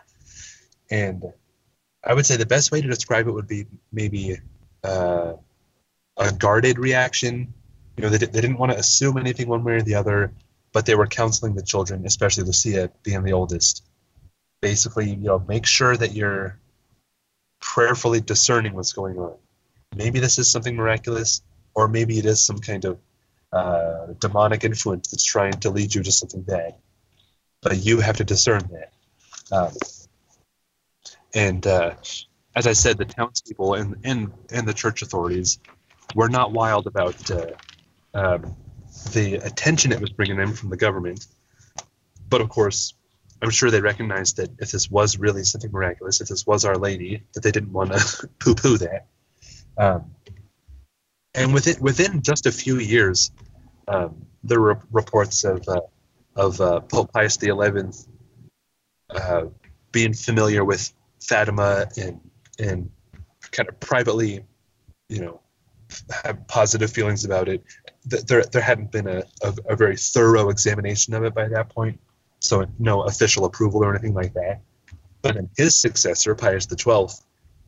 And 0.89 1.23
I 2.05 2.13
would 2.13 2.25
say 2.25 2.37
the 2.37 2.45
best 2.45 2.71
way 2.71 2.81
to 2.81 2.87
describe 2.87 3.27
it 3.27 3.31
would 3.31 3.49
be 3.49 3.67
maybe 3.91 4.39
uh, 4.81 5.33
a 6.17 6.31
guarded 6.31 6.79
reaction. 6.79 7.53
You 7.97 8.03
know, 8.03 8.09
they, 8.09 8.17
they 8.17 8.39
didn't 8.39 8.57
want 8.57 8.71
to 8.71 8.77
assume 8.77 9.17
anything 9.17 9.49
one 9.49 9.65
way 9.65 9.73
or 9.73 9.81
the 9.81 9.95
other, 9.95 10.31
but 10.71 10.85
they 10.85 10.95
were 10.95 11.05
counseling 11.05 11.53
the 11.53 11.63
children, 11.63 12.05
especially 12.05 12.45
Lucia 12.45 12.89
being 13.03 13.23
the 13.23 13.33
oldest. 13.33 13.83
Basically, 14.61 15.09
you 15.09 15.17
know, 15.17 15.39
make 15.49 15.65
sure 15.65 15.97
that 15.97 16.13
you're 16.13 16.57
prayerfully 17.59 18.21
discerning 18.21 18.73
what's 18.73 18.93
going 18.93 19.17
on. 19.17 19.35
Maybe 19.97 20.19
this 20.19 20.39
is 20.39 20.49
something 20.49 20.77
miraculous, 20.77 21.41
or 21.73 21.89
maybe 21.89 22.17
it 22.17 22.25
is 22.25 22.45
some 22.45 22.59
kind 22.59 22.85
of 22.85 22.99
uh, 23.51 24.07
demonic 24.19 24.63
influence 24.63 25.09
that's 25.09 25.23
trying 25.23 25.53
to 25.53 25.69
lead 25.69 25.93
you 25.93 26.03
to 26.03 26.11
something 26.11 26.41
bad. 26.41 26.75
But 27.61 27.77
you 27.77 27.99
have 27.99 28.17
to 28.17 28.23
discern 28.23 28.61
that. 28.71 28.93
Um, 29.51 29.71
and 31.33 31.65
uh, 31.67 31.95
as 32.55 32.67
I 32.67 32.73
said, 32.73 32.97
the 32.97 33.05
townspeople 33.05 33.75
and, 33.75 33.95
and, 34.03 34.31
and 34.51 34.67
the 34.67 34.73
church 34.73 35.01
authorities 35.01 35.59
were 36.15 36.29
not 36.29 36.51
wild 36.51 36.87
about 36.87 37.31
uh, 37.31 37.51
um, 38.13 38.55
the 39.13 39.35
attention 39.35 39.91
it 39.91 40.01
was 40.01 40.09
bringing 40.09 40.37
them 40.37 40.53
from 40.53 40.69
the 40.69 40.77
government. 40.77 41.25
But 42.29 42.41
of 42.41 42.49
course, 42.49 42.93
I'm 43.41 43.49
sure 43.49 43.71
they 43.71 43.81
recognized 43.81 44.37
that 44.37 44.49
if 44.59 44.71
this 44.71 44.89
was 44.89 45.17
really 45.17 45.43
something 45.43 45.71
miraculous, 45.71 46.21
if 46.21 46.27
this 46.27 46.45
was 46.45 46.63
Our 46.63 46.77
Lady, 46.77 47.23
that 47.33 47.43
they 47.43 47.51
didn't 47.51 47.73
want 47.73 47.91
to 47.91 48.29
poo-poo 48.39 48.77
that. 48.77 49.07
Um, 49.77 50.11
and 51.33 51.53
within 51.53 51.75
within 51.81 52.21
just 52.21 52.45
a 52.45 52.51
few 52.51 52.77
years, 52.79 53.31
um, 53.87 54.25
there 54.43 54.61
were 54.61 54.79
reports 54.91 55.43
of 55.43 55.67
uh, 55.67 55.81
of 56.35 56.59
uh, 56.61 56.79
Pope 56.81 57.11
Pius 57.13 57.37
XI 57.39 57.51
uh, 59.09 59.45
being 59.91 60.13
familiar 60.13 60.63
with 60.63 60.93
Fatima 61.21 61.87
and 61.97 62.19
and 62.59 62.89
kind 63.51 63.69
of 63.69 63.79
privately, 63.79 64.45
you 65.09 65.21
know, 65.21 65.41
have 66.23 66.47
positive 66.47 66.91
feelings 66.91 67.25
about 67.25 67.49
it. 67.49 67.63
There 68.05 68.43
there 68.43 68.61
hadn't 68.61 68.91
been 68.91 69.07
a, 69.07 69.23
a, 69.43 69.53
a 69.69 69.75
very 69.75 69.97
thorough 69.97 70.49
examination 70.49 71.13
of 71.13 71.23
it 71.23 71.33
by 71.33 71.47
that 71.47 71.69
point 71.69 71.99
so 72.41 72.65
no 72.79 73.03
official 73.03 73.45
approval 73.45 73.83
or 73.83 73.91
anything 73.91 74.13
like 74.13 74.33
that. 74.33 74.61
But 75.21 75.37
his 75.55 75.79
successor, 75.79 76.35
Pius 76.35 76.67
XII, 76.67 77.07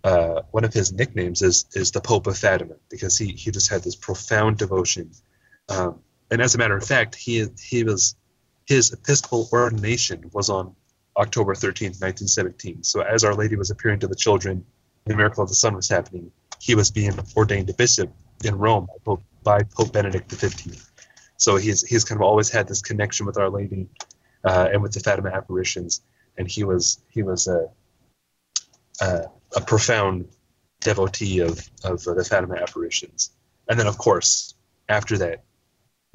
uh, 0.04 0.42
one 0.52 0.64
of 0.64 0.74
his 0.74 0.92
nicknames 0.92 1.42
is 1.42 1.66
is 1.74 1.92
the 1.92 2.02
Pope 2.02 2.28
of 2.28 2.38
Fatima 2.38 2.76
because 2.90 3.18
he 3.18 3.32
he 3.32 3.52
just 3.52 3.70
had 3.70 3.84
this 3.84 3.96
profound 3.96 4.58
devotion, 4.58 5.12
um, 5.70 6.00
and 6.30 6.42
as 6.42 6.56
a 6.56 6.58
matter 6.58 6.76
of 6.76 6.86
fact, 6.86 7.16
he 7.16 7.46
he 7.62 7.84
was 7.84 8.16
his 8.66 8.92
episcopal 8.92 9.48
ordination 9.52 10.30
was 10.34 10.50
on 10.50 10.76
October 11.18 11.54
13th, 11.54 12.02
1917. 12.02 12.84
So 12.84 13.02
as 13.02 13.24
Our 13.24 13.36
Lady 13.36 13.56
was 13.56 13.72
appearing 13.72 14.00
to 14.00 14.08
the 14.08 14.16
children, 14.16 14.66
the 15.06 15.16
miracle 15.16 15.44
of 15.44 15.50
the 15.50 15.56
sun 15.56 15.76
was 15.76 15.88
happening. 15.88 16.32
He 16.60 16.76
was 16.76 16.92
being 16.92 17.14
ordained 17.36 17.70
a 17.70 17.74
bishop 17.74 18.12
in 18.44 18.58
Rome 18.58 18.86
by 18.86 18.94
Pope, 19.04 19.24
by 19.44 19.64
Pope 19.64 19.92
Benedict 19.92 20.32
XV. 20.32 20.90
So 21.38 21.58
he's 21.58 21.82
he's 21.84 22.04
kind 22.04 22.20
of 22.20 22.24
always 22.24 22.50
had 22.50 22.68
this 22.68 22.82
connection 22.82 23.26
with 23.26 23.38
Our 23.38 23.50
Lady 23.50 23.88
uh, 24.44 24.70
and 24.72 24.82
with 24.82 24.94
the 24.94 25.00
Fatima 25.00 25.30
apparitions, 25.30 26.02
and 26.38 26.48
he 26.48 26.64
was 26.64 27.04
he 27.10 27.24
was 27.24 27.48
a 27.48 27.70
a, 29.02 29.26
a 29.56 29.62
profound 29.62 30.28
devotee 30.82 31.40
of 31.40 31.70
of 31.84 32.04
the 32.04 32.26
Fatima 32.28 32.56
apparitions. 32.56 33.32
And 33.68 33.80
then 33.80 33.88
of 33.88 33.98
course 33.98 34.54
after 34.90 35.18
that, 35.20 35.44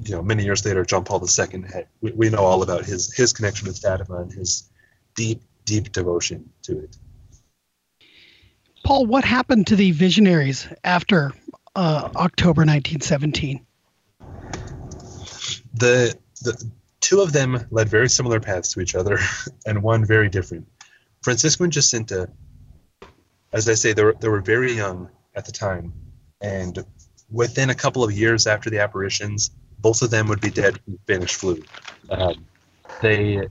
you 0.03 0.15
know, 0.15 0.21
many 0.21 0.43
years 0.43 0.65
later, 0.65 0.85
John 0.85 1.03
Paul 1.03 1.21
II 1.21 1.63
had 1.71 1.87
we, 2.01 2.11
we 2.11 2.29
know 2.29 2.45
all 2.45 2.63
about 2.63 2.85
his 2.85 3.13
his 3.13 3.33
connection 3.33 3.67
with 3.67 3.79
Fatima 3.79 4.21
and 4.21 4.31
his 4.31 4.69
deep 5.15 5.41
deep 5.65 5.91
devotion 5.91 6.49
to 6.63 6.79
it. 6.79 6.97
Paul, 8.83 9.05
what 9.05 9.25
happened 9.25 9.67
to 9.67 9.75
the 9.75 9.91
visionaries 9.91 10.67
after 10.83 11.31
uh, 11.75 12.09
October 12.15 12.61
1917? 12.61 13.65
The 15.73 16.17
the 16.41 16.71
two 17.01 17.21
of 17.21 17.33
them 17.33 17.67
led 17.71 17.89
very 17.89 18.09
similar 18.09 18.39
paths 18.39 18.73
to 18.73 18.81
each 18.81 18.95
other, 18.95 19.19
and 19.65 19.83
one 19.83 20.05
very 20.05 20.29
different. 20.29 20.67
Francisco 21.21 21.65
and 21.65 21.73
Jacinta, 21.73 22.29
as 23.51 23.67
I 23.67 23.73
say, 23.73 23.93
they 23.93 24.03
were, 24.03 24.15
they 24.19 24.29
were 24.29 24.41
very 24.41 24.73
young 24.73 25.09
at 25.35 25.45
the 25.45 25.51
time, 25.51 25.93
and 26.41 26.83
within 27.31 27.69
a 27.69 27.75
couple 27.75 28.03
of 28.03 28.11
years 28.11 28.47
after 28.47 28.69
the 28.69 28.79
apparitions, 28.79 29.51
both 29.79 30.01
of 30.01 30.09
them 30.11 30.27
would 30.27 30.41
be 30.41 30.49
dead 30.49 30.79
from 30.81 30.99
Spanish 31.03 31.35
flu. 31.35 31.63
Um, 32.09 32.45
they 33.01 33.47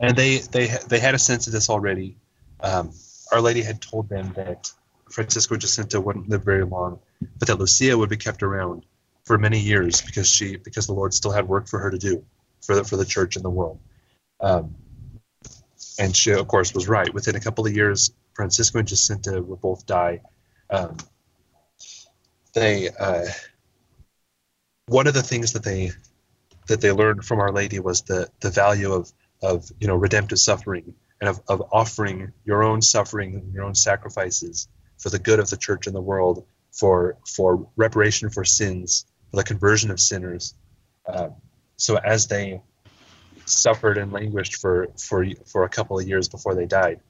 and 0.00 0.16
they 0.16 0.38
they 0.38 0.68
they 0.88 1.00
had 1.00 1.14
a 1.14 1.18
sense 1.18 1.46
of 1.46 1.52
this 1.52 1.70
already. 1.70 2.16
Um, 2.60 2.92
Our 3.32 3.40
Lady 3.40 3.62
had 3.62 3.80
told 3.80 4.08
them 4.08 4.32
that 4.36 4.70
Francisco 5.10 5.56
Jacinta 5.56 6.00
wouldn't 6.00 6.28
live 6.28 6.44
very 6.44 6.64
long, 6.64 6.98
but 7.38 7.48
that 7.48 7.58
Lucia 7.58 7.96
would 7.96 8.10
be 8.10 8.16
kept 8.16 8.42
around 8.42 8.84
for 9.24 9.38
many 9.38 9.58
years 9.58 10.02
because 10.02 10.28
she 10.28 10.56
because 10.56 10.86
the 10.86 10.92
Lord 10.92 11.14
still 11.14 11.32
had 11.32 11.48
work 11.48 11.68
for 11.68 11.78
her 11.78 11.90
to 11.90 11.98
do 11.98 12.24
for 12.62 12.76
the 12.76 12.84
for 12.84 12.96
the 12.96 13.04
church 13.04 13.36
and 13.36 13.44
the 13.44 13.50
world. 13.50 13.78
Um, 14.40 14.74
and 15.98 16.14
she, 16.14 16.32
of 16.32 16.46
course, 16.46 16.74
was 16.74 16.88
right. 16.88 17.12
Within 17.12 17.36
a 17.36 17.40
couple 17.40 17.66
of 17.66 17.74
years, 17.74 18.12
Francisco 18.36 18.78
and 18.78 18.86
Jacinta 18.86 19.42
would 19.42 19.60
both 19.60 19.86
die. 19.86 20.20
Um, 20.68 20.98
they 22.54 22.90
uh, 22.90 23.24
one 24.86 25.06
of 25.06 25.14
the 25.14 25.22
things 25.22 25.52
that 25.54 25.64
they 25.64 25.90
that 26.68 26.80
they 26.80 26.92
learned 26.92 27.24
from 27.24 27.40
Our 27.40 27.52
Lady 27.52 27.80
was 27.80 28.02
the 28.02 28.28
the 28.40 28.50
value 28.50 28.92
of 28.92 29.10
of 29.42 29.70
you 29.80 29.88
know 29.88 29.96
redemptive 29.96 30.38
suffering 30.38 30.94
and 31.20 31.30
of, 31.30 31.40
of 31.48 31.62
offering 31.72 32.32
your 32.44 32.62
own 32.62 32.82
suffering 32.82 33.34
and 33.36 33.54
your 33.54 33.64
own 33.64 33.74
sacrifices 33.74 34.68
for 34.98 35.08
the 35.08 35.18
good 35.18 35.38
of 35.38 35.48
the 35.48 35.56
church 35.56 35.86
and 35.86 35.96
the 35.96 36.00
world 36.00 36.44
for 36.72 37.16
for 37.26 37.66
reparation 37.76 38.28
for 38.28 38.44
sins 38.44 39.06
for 39.30 39.36
the 39.36 39.44
conversion 39.44 39.90
of 39.90 39.98
sinners 39.98 40.54
uh, 41.06 41.28
so 41.76 41.96
as 41.96 42.26
they 42.26 42.60
suffered 43.46 43.96
and 43.96 44.12
languished 44.12 44.56
for 44.56 44.88
for 44.98 45.24
for 45.46 45.64
a 45.64 45.68
couple 45.68 45.98
of 45.98 46.06
years 46.06 46.28
before 46.28 46.54
they 46.54 46.66
died 46.66 47.00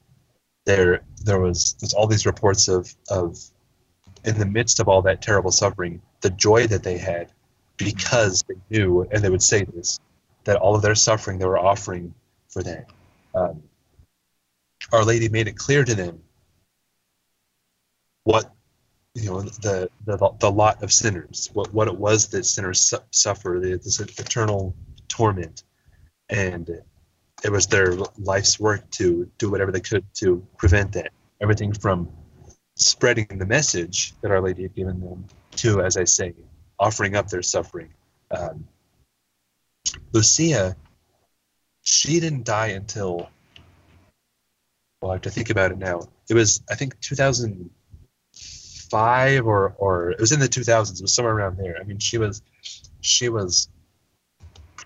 there 0.66 1.02
there 1.24 1.40
was 1.40 1.74
there's 1.80 1.94
all 1.94 2.06
these 2.06 2.26
reports 2.26 2.68
of 2.68 2.94
of 3.10 3.38
in 4.24 4.38
the 4.38 4.46
midst 4.46 4.80
of 4.80 4.88
all 4.88 5.02
that 5.02 5.22
terrible 5.22 5.50
suffering 5.50 6.02
the 6.20 6.30
joy 6.30 6.66
that 6.66 6.82
they 6.82 6.98
had 6.98 7.32
because 7.76 8.44
they 8.48 8.56
knew 8.70 9.06
and 9.10 9.22
they 9.22 9.30
would 9.30 9.42
say 9.42 9.64
this 9.64 9.98
that 10.44 10.56
all 10.56 10.74
of 10.74 10.82
their 10.82 10.94
suffering 10.94 11.38
they 11.38 11.46
were 11.46 11.58
offering 11.58 12.12
for 12.48 12.62
that 12.62 12.86
um, 13.34 13.62
our 14.92 15.04
lady 15.04 15.28
made 15.28 15.48
it 15.48 15.56
clear 15.56 15.84
to 15.84 15.94
them 15.94 16.20
what 18.24 18.52
you 19.14 19.30
know 19.30 19.40
the 19.40 19.88
the, 20.04 20.30
the 20.40 20.50
lot 20.50 20.82
of 20.82 20.92
sinners 20.92 21.50
what 21.54 21.72
what 21.72 21.88
it 21.88 21.96
was 21.96 22.28
that 22.28 22.44
sinners 22.44 22.80
su- 22.80 22.98
suffer 23.10 23.58
the, 23.62 23.76
this 23.76 24.00
eternal 24.00 24.74
torment. 25.08 25.62
And 26.28 26.82
it 27.46 27.52
was 27.52 27.68
their 27.68 27.94
life's 28.18 28.58
work 28.58 28.90
to 28.90 29.30
do 29.38 29.48
whatever 29.48 29.70
they 29.70 29.80
could 29.80 30.04
to 30.14 30.44
prevent 30.58 30.94
that 30.94 31.12
everything 31.40 31.72
from 31.72 32.08
spreading 32.74 33.28
the 33.38 33.46
message 33.46 34.14
that 34.20 34.32
our 34.32 34.40
lady 34.40 34.64
had 34.64 34.74
given 34.74 34.98
them 35.00 35.24
to 35.52 35.80
as 35.80 35.96
i 35.96 36.02
say 36.02 36.34
offering 36.78 37.14
up 37.14 37.28
their 37.28 37.42
suffering 37.42 37.88
um, 38.32 38.66
lucia 40.12 40.74
she 41.82 42.18
didn't 42.18 42.44
die 42.44 42.72
until 42.80 43.30
well 45.00 45.12
i 45.12 45.14
have 45.14 45.22
to 45.22 45.30
think 45.30 45.50
about 45.50 45.70
it 45.70 45.78
now 45.78 46.00
it 46.28 46.34
was 46.34 46.62
i 46.68 46.74
think 46.74 47.00
2005 47.00 49.46
or 49.46 49.76
or 49.78 50.10
it 50.10 50.18
was 50.18 50.32
in 50.32 50.40
the 50.40 50.48
2000s. 50.48 50.98
It 50.98 51.02
was 51.02 51.14
somewhere 51.14 51.34
around 51.34 51.58
there. 51.58 51.76
I 51.80 51.84
mean, 51.84 51.98
she 51.98 52.18
was 52.18 52.42
she 53.00 53.28
was 53.28 53.68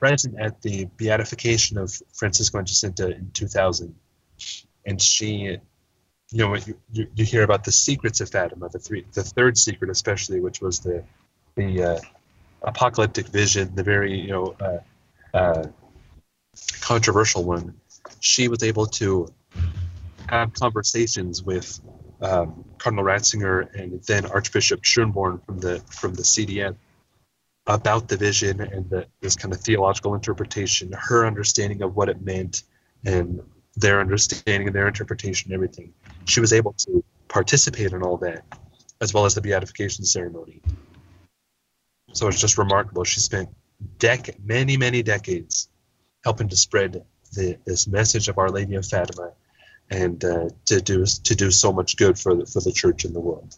present 0.00 0.34
at 0.40 0.60
the 0.62 0.86
beatification 0.96 1.78
of 1.78 1.94
Francisco 2.14 2.58
and 2.58 2.66
Jacinta 2.66 3.14
in 3.14 3.30
2000, 3.32 3.94
and 4.86 5.00
she, 5.00 5.58
you 6.30 6.38
know, 6.38 6.56
you, 6.56 7.06
you, 7.14 7.24
hear 7.24 7.42
about 7.42 7.64
the 7.64 7.70
secrets 7.70 8.20
of 8.20 8.30
Fatima, 8.30 8.68
the 8.70 8.78
three, 8.78 9.04
the 9.12 9.22
third 9.22 9.58
secret 9.58 9.90
especially, 9.90 10.40
which 10.40 10.60
was 10.60 10.80
the 10.80 11.04
the 11.54 11.82
uh, 11.82 11.98
apocalyptic 12.62 13.28
vision, 13.28 13.74
the 13.74 13.82
very 13.82 14.18
you 14.18 14.28
know 14.28 14.56
uh, 14.60 15.36
uh, 15.36 15.66
controversial 16.80 17.44
one. 17.44 17.74
She 18.20 18.48
was 18.48 18.62
able 18.62 18.86
to 18.86 19.28
have 20.28 20.52
conversations 20.54 21.42
with 21.42 21.78
um, 22.22 22.64
Cardinal 22.78 23.04
Ratzinger 23.04 23.74
and 23.74 24.02
then 24.04 24.26
Archbishop 24.26 24.82
Schönborn 24.82 25.44
from 25.44 25.58
the 25.58 25.80
from 25.90 26.14
the 26.14 26.22
CDF 26.22 26.76
about 27.74 28.08
the 28.08 28.16
vision 28.16 28.60
and 28.60 28.90
the, 28.90 29.06
this 29.20 29.36
kind 29.36 29.54
of 29.54 29.60
theological 29.60 30.14
interpretation, 30.14 30.92
her 30.92 31.26
understanding 31.26 31.82
of 31.82 31.94
what 31.94 32.08
it 32.08 32.20
meant, 32.20 32.64
and 33.04 33.40
their 33.76 34.00
understanding 34.00 34.66
and 34.66 34.74
their 34.74 34.88
interpretation, 34.88 35.50
and 35.50 35.54
everything. 35.54 35.92
She 36.24 36.40
was 36.40 36.52
able 36.52 36.72
to 36.72 37.04
participate 37.28 37.92
in 37.92 38.02
all 38.02 38.16
that, 38.18 38.44
as 39.00 39.14
well 39.14 39.24
as 39.24 39.34
the 39.34 39.40
beatification 39.40 40.04
ceremony. 40.04 40.60
So 42.12 42.26
it's 42.26 42.40
just 42.40 42.58
remarkable. 42.58 43.04
She 43.04 43.20
spent 43.20 43.48
dec- 43.98 44.42
many, 44.44 44.76
many 44.76 45.02
decades 45.02 45.68
helping 46.24 46.48
to 46.48 46.56
spread 46.56 47.04
the, 47.32 47.56
this 47.64 47.86
message 47.86 48.28
of 48.28 48.38
Our 48.38 48.50
Lady 48.50 48.74
of 48.74 48.84
Fatima 48.84 49.32
and 49.90 50.24
uh, 50.24 50.48
to 50.66 50.80
do 50.80 51.04
to 51.04 51.34
do 51.34 51.50
so 51.50 51.72
much 51.72 51.96
good 51.96 52.18
for 52.18 52.34
the, 52.34 52.46
for 52.46 52.60
the 52.60 52.72
church 52.72 53.04
in 53.04 53.12
the 53.12 53.20
world. 53.20 53.56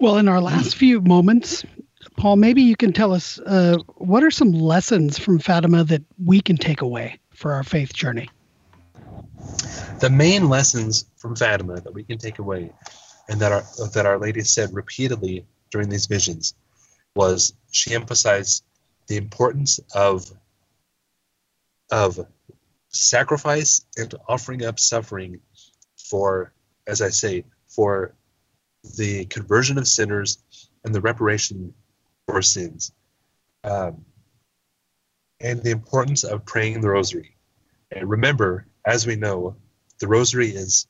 Well, 0.00 0.18
in 0.18 0.28
our 0.28 0.40
last 0.40 0.76
few 0.76 1.00
moments, 1.00 1.64
Paul, 2.16 2.36
maybe 2.36 2.62
you 2.62 2.76
can 2.76 2.92
tell 2.92 3.12
us 3.12 3.40
uh, 3.40 3.78
what 3.96 4.22
are 4.22 4.30
some 4.30 4.52
lessons 4.52 5.18
from 5.18 5.40
Fatima 5.40 5.82
that 5.84 6.02
we 6.24 6.40
can 6.40 6.56
take 6.56 6.82
away 6.82 7.18
for 7.34 7.52
our 7.52 7.64
faith 7.64 7.92
journey. 7.92 8.30
The 10.00 10.10
main 10.10 10.48
lessons 10.48 11.06
from 11.16 11.34
Fatima 11.34 11.80
that 11.80 11.92
we 11.92 12.04
can 12.04 12.18
take 12.18 12.38
away, 12.38 12.70
and 13.28 13.40
that 13.40 13.50
our 13.50 13.64
that 13.92 14.06
Our 14.06 14.18
Lady 14.18 14.42
said 14.42 14.72
repeatedly 14.72 15.44
during 15.70 15.88
these 15.88 16.06
visions, 16.06 16.54
was 17.16 17.54
she 17.72 17.94
emphasized 17.94 18.64
the 19.08 19.16
importance 19.16 19.80
of 19.94 20.30
of 21.90 22.24
sacrifice 22.90 23.84
and 23.96 24.14
offering 24.28 24.64
up 24.64 24.78
suffering 24.78 25.40
for, 25.96 26.52
as 26.86 27.02
I 27.02 27.08
say, 27.08 27.44
for 27.66 28.14
the 28.96 29.24
conversion 29.26 29.78
of 29.78 29.86
sinners 29.88 30.38
and 30.84 30.94
the 30.94 31.00
reparation 31.00 31.74
for 32.26 32.42
sins. 32.42 32.92
Um, 33.64 34.04
and 35.40 35.62
the 35.62 35.70
importance 35.70 36.24
of 36.24 36.44
praying 36.44 36.80
the 36.80 36.88
rosary. 36.88 37.36
And 37.90 38.08
remember, 38.08 38.66
as 38.84 39.06
we 39.06 39.16
know, 39.16 39.56
the 40.00 40.08
rosary 40.08 40.48
is 40.48 40.86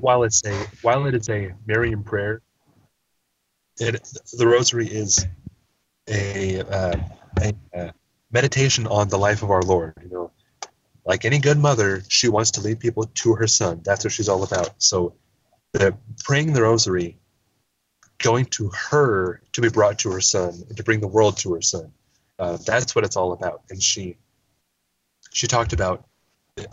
while 0.00 0.22
it's 0.24 0.44
a 0.44 0.54
while 0.82 1.06
it 1.06 1.14
is 1.14 1.28
a 1.28 1.54
Marian 1.66 2.02
prayer, 2.02 2.42
it 3.78 4.02
the 4.36 4.46
rosary 4.46 4.86
is 4.86 5.24
a, 6.08 6.60
uh, 6.60 6.96
a, 7.40 7.54
a 7.74 7.92
meditation 8.32 8.86
on 8.86 9.08
the 9.08 9.18
life 9.18 9.42
of 9.42 9.50
our 9.50 9.62
Lord. 9.62 9.94
You 10.02 10.10
know, 10.10 10.30
like 11.04 11.24
any 11.24 11.38
good 11.38 11.58
mother, 11.58 12.02
she 12.08 12.28
wants 12.28 12.52
to 12.52 12.60
lead 12.60 12.80
people 12.80 13.04
to 13.04 13.34
her 13.34 13.46
son. 13.46 13.80
That's 13.84 14.04
what 14.04 14.12
she's 14.12 14.28
all 14.28 14.42
about. 14.42 14.82
So, 14.82 15.14
the 15.72 15.96
praying 16.24 16.52
the 16.52 16.62
rosary, 16.62 17.18
going 18.18 18.44
to 18.46 18.70
her 18.90 19.40
to 19.52 19.60
be 19.60 19.68
brought 19.68 19.98
to 20.00 20.10
her 20.12 20.20
son, 20.20 20.62
and 20.68 20.76
to 20.76 20.82
bring 20.82 21.00
the 21.00 21.08
world 21.08 21.36
to 21.38 21.54
her 21.54 21.62
son. 21.62 21.92
Uh, 22.38 22.56
that's 22.66 22.94
what 22.94 23.04
it's 23.04 23.16
all 23.16 23.32
about. 23.32 23.62
And 23.70 23.82
she, 23.82 24.16
she 25.32 25.46
talked 25.46 25.72
about 25.72 26.06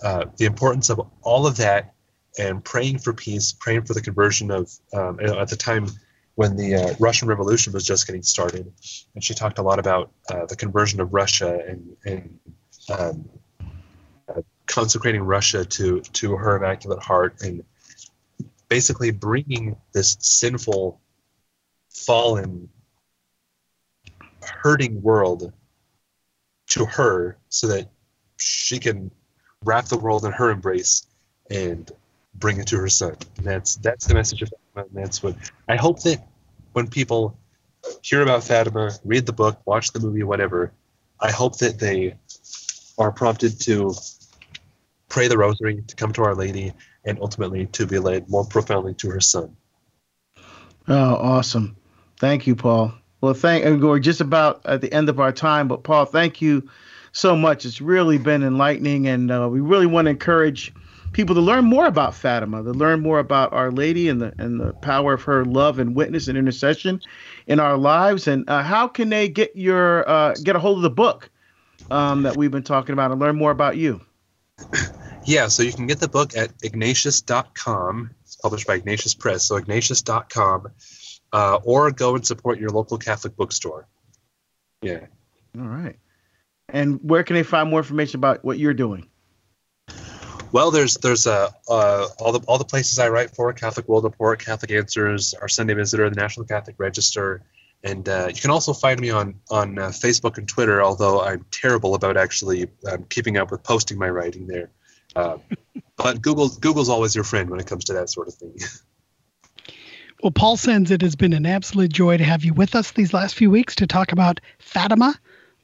uh, 0.03 0.25
the 0.37 0.45
importance 0.45 0.89
of 0.89 1.01
all 1.21 1.45
of 1.45 1.57
that 1.57 1.93
and 2.39 2.63
praying 2.63 2.99
for 2.99 3.13
peace, 3.13 3.51
praying 3.51 3.83
for 3.83 3.93
the 3.93 4.01
conversion 4.01 4.51
of. 4.51 4.71
Um, 4.93 5.19
at 5.19 5.49
the 5.49 5.55
time, 5.55 5.87
when 6.35 6.55
the 6.55 6.75
uh, 6.75 6.93
Russian 6.99 7.27
Revolution 7.27 7.73
was 7.73 7.83
just 7.83 8.05
getting 8.05 8.21
started, 8.21 8.71
and 9.15 9.23
she 9.23 9.33
talked 9.33 9.57
a 9.57 9.63
lot 9.63 9.79
about 9.79 10.11
uh, 10.29 10.45
the 10.45 10.55
conversion 10.55 10.99
of 11.01 11.13
Russia 11.13 11.59
and, 11.67 11.97
and 12.05 12.39
um, 12.95 13.29
uh, 14.29 14.41
consecrating 14.67 15.21
Russia 15.21 15.65
to 15.65 16.01
to 16.01 16.35
her 16.35 16.57
Immaculate 16.57 17.01
Heart, 17.01 17.41
and 17.41 17.63
basically 18.69 19.11
bringing 19.11 19.75
this 19.93 20.17
sinful, 20.19 20.99
fallen, 21.89 22.69
hurting 24.41 25.01
world 25.01 25.53
to 26.67 26.85
her, 26.85 27.37
so 27.49 27.67
that 27.67 27.89
she 28.37 28.79
can 28.79 29.11
wrap 29.63 29.85
the 29.85 29.97
world 29.97 30.25
in 30.25 30.31
her 30.31 30.51
embrace 30.51 31.07
and 31.49 31.91
bring 32.35 32.59
it 32.59 32.67
to 32.67 32.77
her 32.77 32.89
son. 32.89 33.15
And 33.37 33.45
that's 33.45 33.75
that's 33.77 34.05
the 34.05 34.13
message 34.13 34.41
of 34.41 34.51
and 34.75 34.85
that's 34.93 35.23
what 35.23 35.35
I 35.67 35.75
hope 35.75 36.01
that 36.03 36.27
when 36.73 36.87
people 36.87 37.37
hear 38.03 38.21
about 38.21 38.43
Fatima, 38.43 38.91
read 39.03 39.25
the 39.25 39.33
book, 39.33 39.59
watch 39.65 39.91
the 39.91 39.99
movie, 39.99 40.23
whatever, 40.23 40.71
I 41.19 41.31
hope 41.31 41.57
that 41.59 41.79
they 41.79 42.15
are 42.97 43.11
prompted 43.11 43.59
to 43.61 43.93
pray 45.09 45.27
the 45.27 45.37
rosary, 45.37 45.83
to 45.87 45.95
come 45.95 46.13
to 46.13 46.23
Our 46.23 46.35
Lady, 46.35 46.73
and 47.07 47.17
ultimately 47.21 47.65
to 47.67 47.87
be 47.87 47.97
led 47.97 48.29
more 48.29 48.45
profoundly 48.45 48.93
to 48.95 49.09
her 49.09 49.21
son. 49.21 49.55
Oh, 50.87 51.15
awesome. 51.15 51.75
Thank 52.17 52.45
you, 52.45 52.55
Paul. 52.55 52.93
Well, 53.21 53.33
thank 53.33 53.65
we're 53.81 53.99
just 53.99 54.21
about 54.21 54.61
at 54.65 54.81
the 54.81 54.93
end 54.93 55.09
of 55.09 55.19
our 55.19 55.31
time, 55.31 55.67
but 55.67 55.83
Paul, 55.83 56.05
thank 56.05 56.41
you 56.41 56.69
so 57.13 57.35
much. 57.35 57.65
It's 57.65 57.81
really 57.81 58.19
been 58.19 58.43
enlightening, 58.43 59.07
and 59.07 59.31
uh, 59.31 59.49
we 59.51 59.59
really 59.59 59.87
want 59.87 60.05
to 60.05 60.11
encourage 60.11 60.71
people 61.13 61.33
to 61.33 61.41
learn 61.41 61.65
more 61.65 61.87
about 61.87 62.13
Fatima, 62.13 62.61
to 62.61 62.71
learn 62.71 63.01
more 63.01 63.17
about 63.17 63.53
Our 63.53 63.71
Lady 63.71 64.07
and 64.07 64.21
the 64.21 64.33
and 64.37 64.59
the 64.59 64.73
power 64.73 65.13
of 65.13 65.23
her 65.23 65.45
love 65.45 65.79
and 65.79 65.95
witness 65.95 66.27
and 66.27 66.37
intercession 66.37 67.01
in 67.47 67.59
our 67.59 67.77
lives. 67.77 68.27
And 68.27 68.47
uh, 68.49 68.61
how 68.61 68.87
can 68.87 69.09
they 69.09 69.29
get 69.29 69.55
your 69.55 70.07
uh, 70.07 70.35
get 70.43 70.55
a 70.55 70.59
hold 70.59 70.77
of 70.77 70.83
the 70.83 70.89
book 70.91 71.29
um, 71.89 72.21
that 72.23 72.37
we've 72.37 72.51
been 72.51 72.63
talking 72.63 72.93
about 72.93 73.11
and 73.11 73.19
learn 73.19 73.35
more 73.35 73.51
about 73.51 73.77
you? 73.77 74.01
Yeah, 75.27 75.49
so 75.49 75.61
you 75.61 75.73
can 75.73 75.87
get 75.87 75.99
the 75.99 76.07
book 76.07 76.37
at 76.37 76.53
ignatius.com. 76.63 78.11
It's 78.21 78.37
published 78.37 78.65
by 78.65 78.75
Ignatius 78.75 79.13
Press, 79.13 79.45
so 79.45 79.57
ignatius.com, 79.57 80.69
uh, 81.33 81.59
or 81.65 81.91
go 81.91 82.15
and 82.15 82.25
support 82.25 82.59
your 82.59 82.69
local 82.69 82.97
Catholic 82.97 83.35
bookstore. 83.35 83.89
Yeah. 84.81 85.07
All 85.59 85.67
right. 85.67 85.97
And 86.69 87.01
where 87.03 87.23
can 87.23 87.35
they 87.35 87.43
find 87.43 87.69
more 87.69 87.79
information 87.79 88.19
about 88.19 88.45
what 88.45 88.57
you're 88.57 88.73
doing? 88.73 89.09
Well, 90.53 90.71
there's 90.71 90.95
there's 90.95 91.27
uh, 91.27 91.49
uh, 91.67 92.07
all 92.19 92.31
the 92.31 92.39
all 92.47 92.57
the 92.57 92.63
places 92.63 92.97
I 92.97 93.09
write 93.09 93.35
for 93.35 93.51
Catholic 93.51 93.89
World 93.89 94.05
Report, 94.05 94.39
Catholic 94.39 94.71
Answers, 94.71 95.33
our 95.33 95.49
Sunday 95.49 95.73
Visitor, 95.73 96.09
the 96.09 96.15
National 96.15 96.45
Catholic 96.45 96.77
Register, 96.79 97.41
and 97.83 98.07
uh, 98.07 98.27
you 98.33 98.41
can 98.41 98.51
also 98.51 98.71
find 98.71 98.97
me 99.01 99.09
on 99.09 99.41
on 99.49 99.77
uh, 99.77 99.87
Facebook 99.89 100.37
and 100.37 100.47
Twitter. 100.47 100.81
Although 100.81 101.21
I'm 101.21 101.45
terrible 101.51 101.95
about 101.95 102.15
actually 102.15 102.69
um, 102.89 103.03
keeping 103.09 103.35
up 103.35 103.51
with 103.51 103.63
posting 103.63 103.97
my 103.97 104.09
writing 104.09 104.47
there, 104.47 104.71
uh, 105.17 105.37
but 105.95 106.21
Google 106.21 106.49
Google's 106.49 106.89
always 106.89 107.15
your 107.15 107.23
friend 107.23 107.49
when 107.49 107.59
it 107.59 107.67
comes 107.67 107.85
to 107.85 107.93
that 107.93 108.09
sort 108.09 108.27
of 108.27 108.35
thing. 108.35 108.57
Well, 110.23 110.31
Paul 110.31 110.57
Senz 110.57 110.89
it 110.89 111.03
has 111.03 111.15
been 111.15 111.33
an 111.33 111.45
absolute 111.45 111.93
joy 111.93 112.17
to 112.17 112.23
have 112.23 112.43
you 112.43 112.51
with 112.51 112.73
us 112.73 112.89
these 112.89 113.13
last 113.13 113.35
few 113.35 113.51
weeks 113.51 113.75
to 113.75 113.85
talk 113.85 114.11
about 114.11 114.41
Fatima 114.57 115.13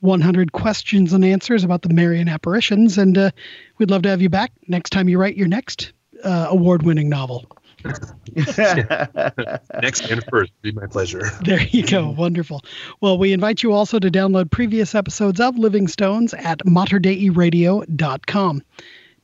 100 0.01 0.51
questions 0.51 1.11
and 1.11 1.25
answers 1.25 1.63
about 1.63 1.81
the 1.81 1.91
Marian 1.91 2.27
apparitions. 2.27 2.99
And 2.99 3.17
uh, 3.17 3.31
we'd 3.79 3.89
love 3.89 4.03
to 4.03 4.09
have 4.09 4.21
you 4.21 4.29
back 4.29 4.51
next 4.67 4.91
time 4.91 5.09
you 5.09 5.17
write 5.17 5.37
your 5.37 5.47
next 5.47 5.93
uh, 6.23 6.45
award 6.49 6.83
winning 6.83 7.09
novel. 7.09 7.47
next 8.35 10.01
and 10.01 10.23
first, 10.29 10.51
be 10.61 10.71
my 10.71 10.87
pleasure. 10.87 11.29
There 11.43 11.61
you 11.61 11.85
go. 11.85 12.11
Wonderful. 12.11 12.63
Well, 13.01 13.17
we 13.17 13.33
invite 13.33 13.63
you 13.63 13.73
also 13.73 13.97
to 13.97 14.11
download 14.11 14.51
previous 14.51 14.93
episodes 14.93 15.39
of 15.39 15.57
Living 15.57 15.87
Stones 15.87 16.33
at 16.33 16.59
materdeiradio.com. 16.59 18.61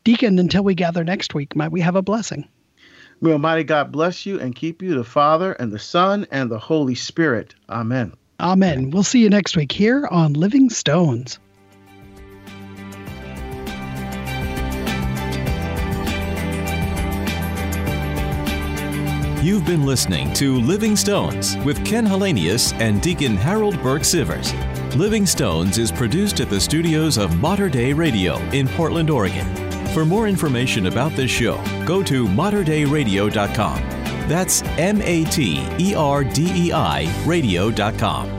Deacon, 0.10 0.39
until 0.39 0.63
we 0.63 0.74
gather 0.74 1.04
next 1.04 1.36
week, 1.36 1.56
might 1.56 1.72
we 1.72 1.82
have 1.82 1.95
a 1.95 2.02
blessing? 2.02 2.48
May 3.22 3.32
Almighty 3.32 3.63
God 3.63 3.91
bless 3.91 4.26
you 4.26 4.39
and 4.39 4.56
keep 4.56 4.82
you, 4.82 4.95
the 4.95 5.04
Father 5.04 5.52
and 5.52 5.72
the 5.72 5.78
Son 5.78 6.26
and 6.32 6.50
the 6.50 6.58
Holy 6.58 6.95
Spirit. 6.95 7.54
Amen. 7.69 8.13
Amen. 8.39 8.89
We'll 8.89 9.04
see 9.04 9.19
you 9.19 9.30
next 9.30 9.56
week 9.56 9.72
here 9.72 10.08
on 10.10 10.34
Living 10.34 10.72
Stones. 10.72 11.38
You've 19.43 19.67
been 19.67 19.86
listening 19.86 20.34
to 20.34 20.60
Living 20.62 20.95
Stones 20.95 21.56
with 21.58 21.86
Ken 21.86 22.08
Hallenius 22.08 22.74
and 22.82 23.00
Deacon 23.00 23.38
Harold 23.38 23.80
Burke 23.84 24.02
Sivers. 24.02 24.56
Living 24.95 25.28
Stones 25.28 25.78
is 25.78 25.91
produced 25.91 26.39
at 26.39 26.50
the 26.50 26.60
studios 26.60 27.19
of 27.19 27.39
Mater 27.39 27.69
Dei 27.69 27.93
Radio 27.93 28.38
in 28.50 28.67
Portland, 28.69 29.12
Oregon. 29.12 29.68
For 29.93 30.06
more 30.06 30.28
information 30.28 30.86
about 30.86 31.13
this 31.13 31.32
show, 31.32 31.62
go 31.86 32.04
to 32.04 32.28
materdeiradio.com. 32.28 33.82
That's 34.30 34.62
M 34.78 35.02
A 35.02 35.25
T 35.25 35.65
E 35.80 35.95
R 35.95 36.23
D 36.23 36.67
E 36.67 36.71
I 36.71 37.12
radio.com. 37.25 38.38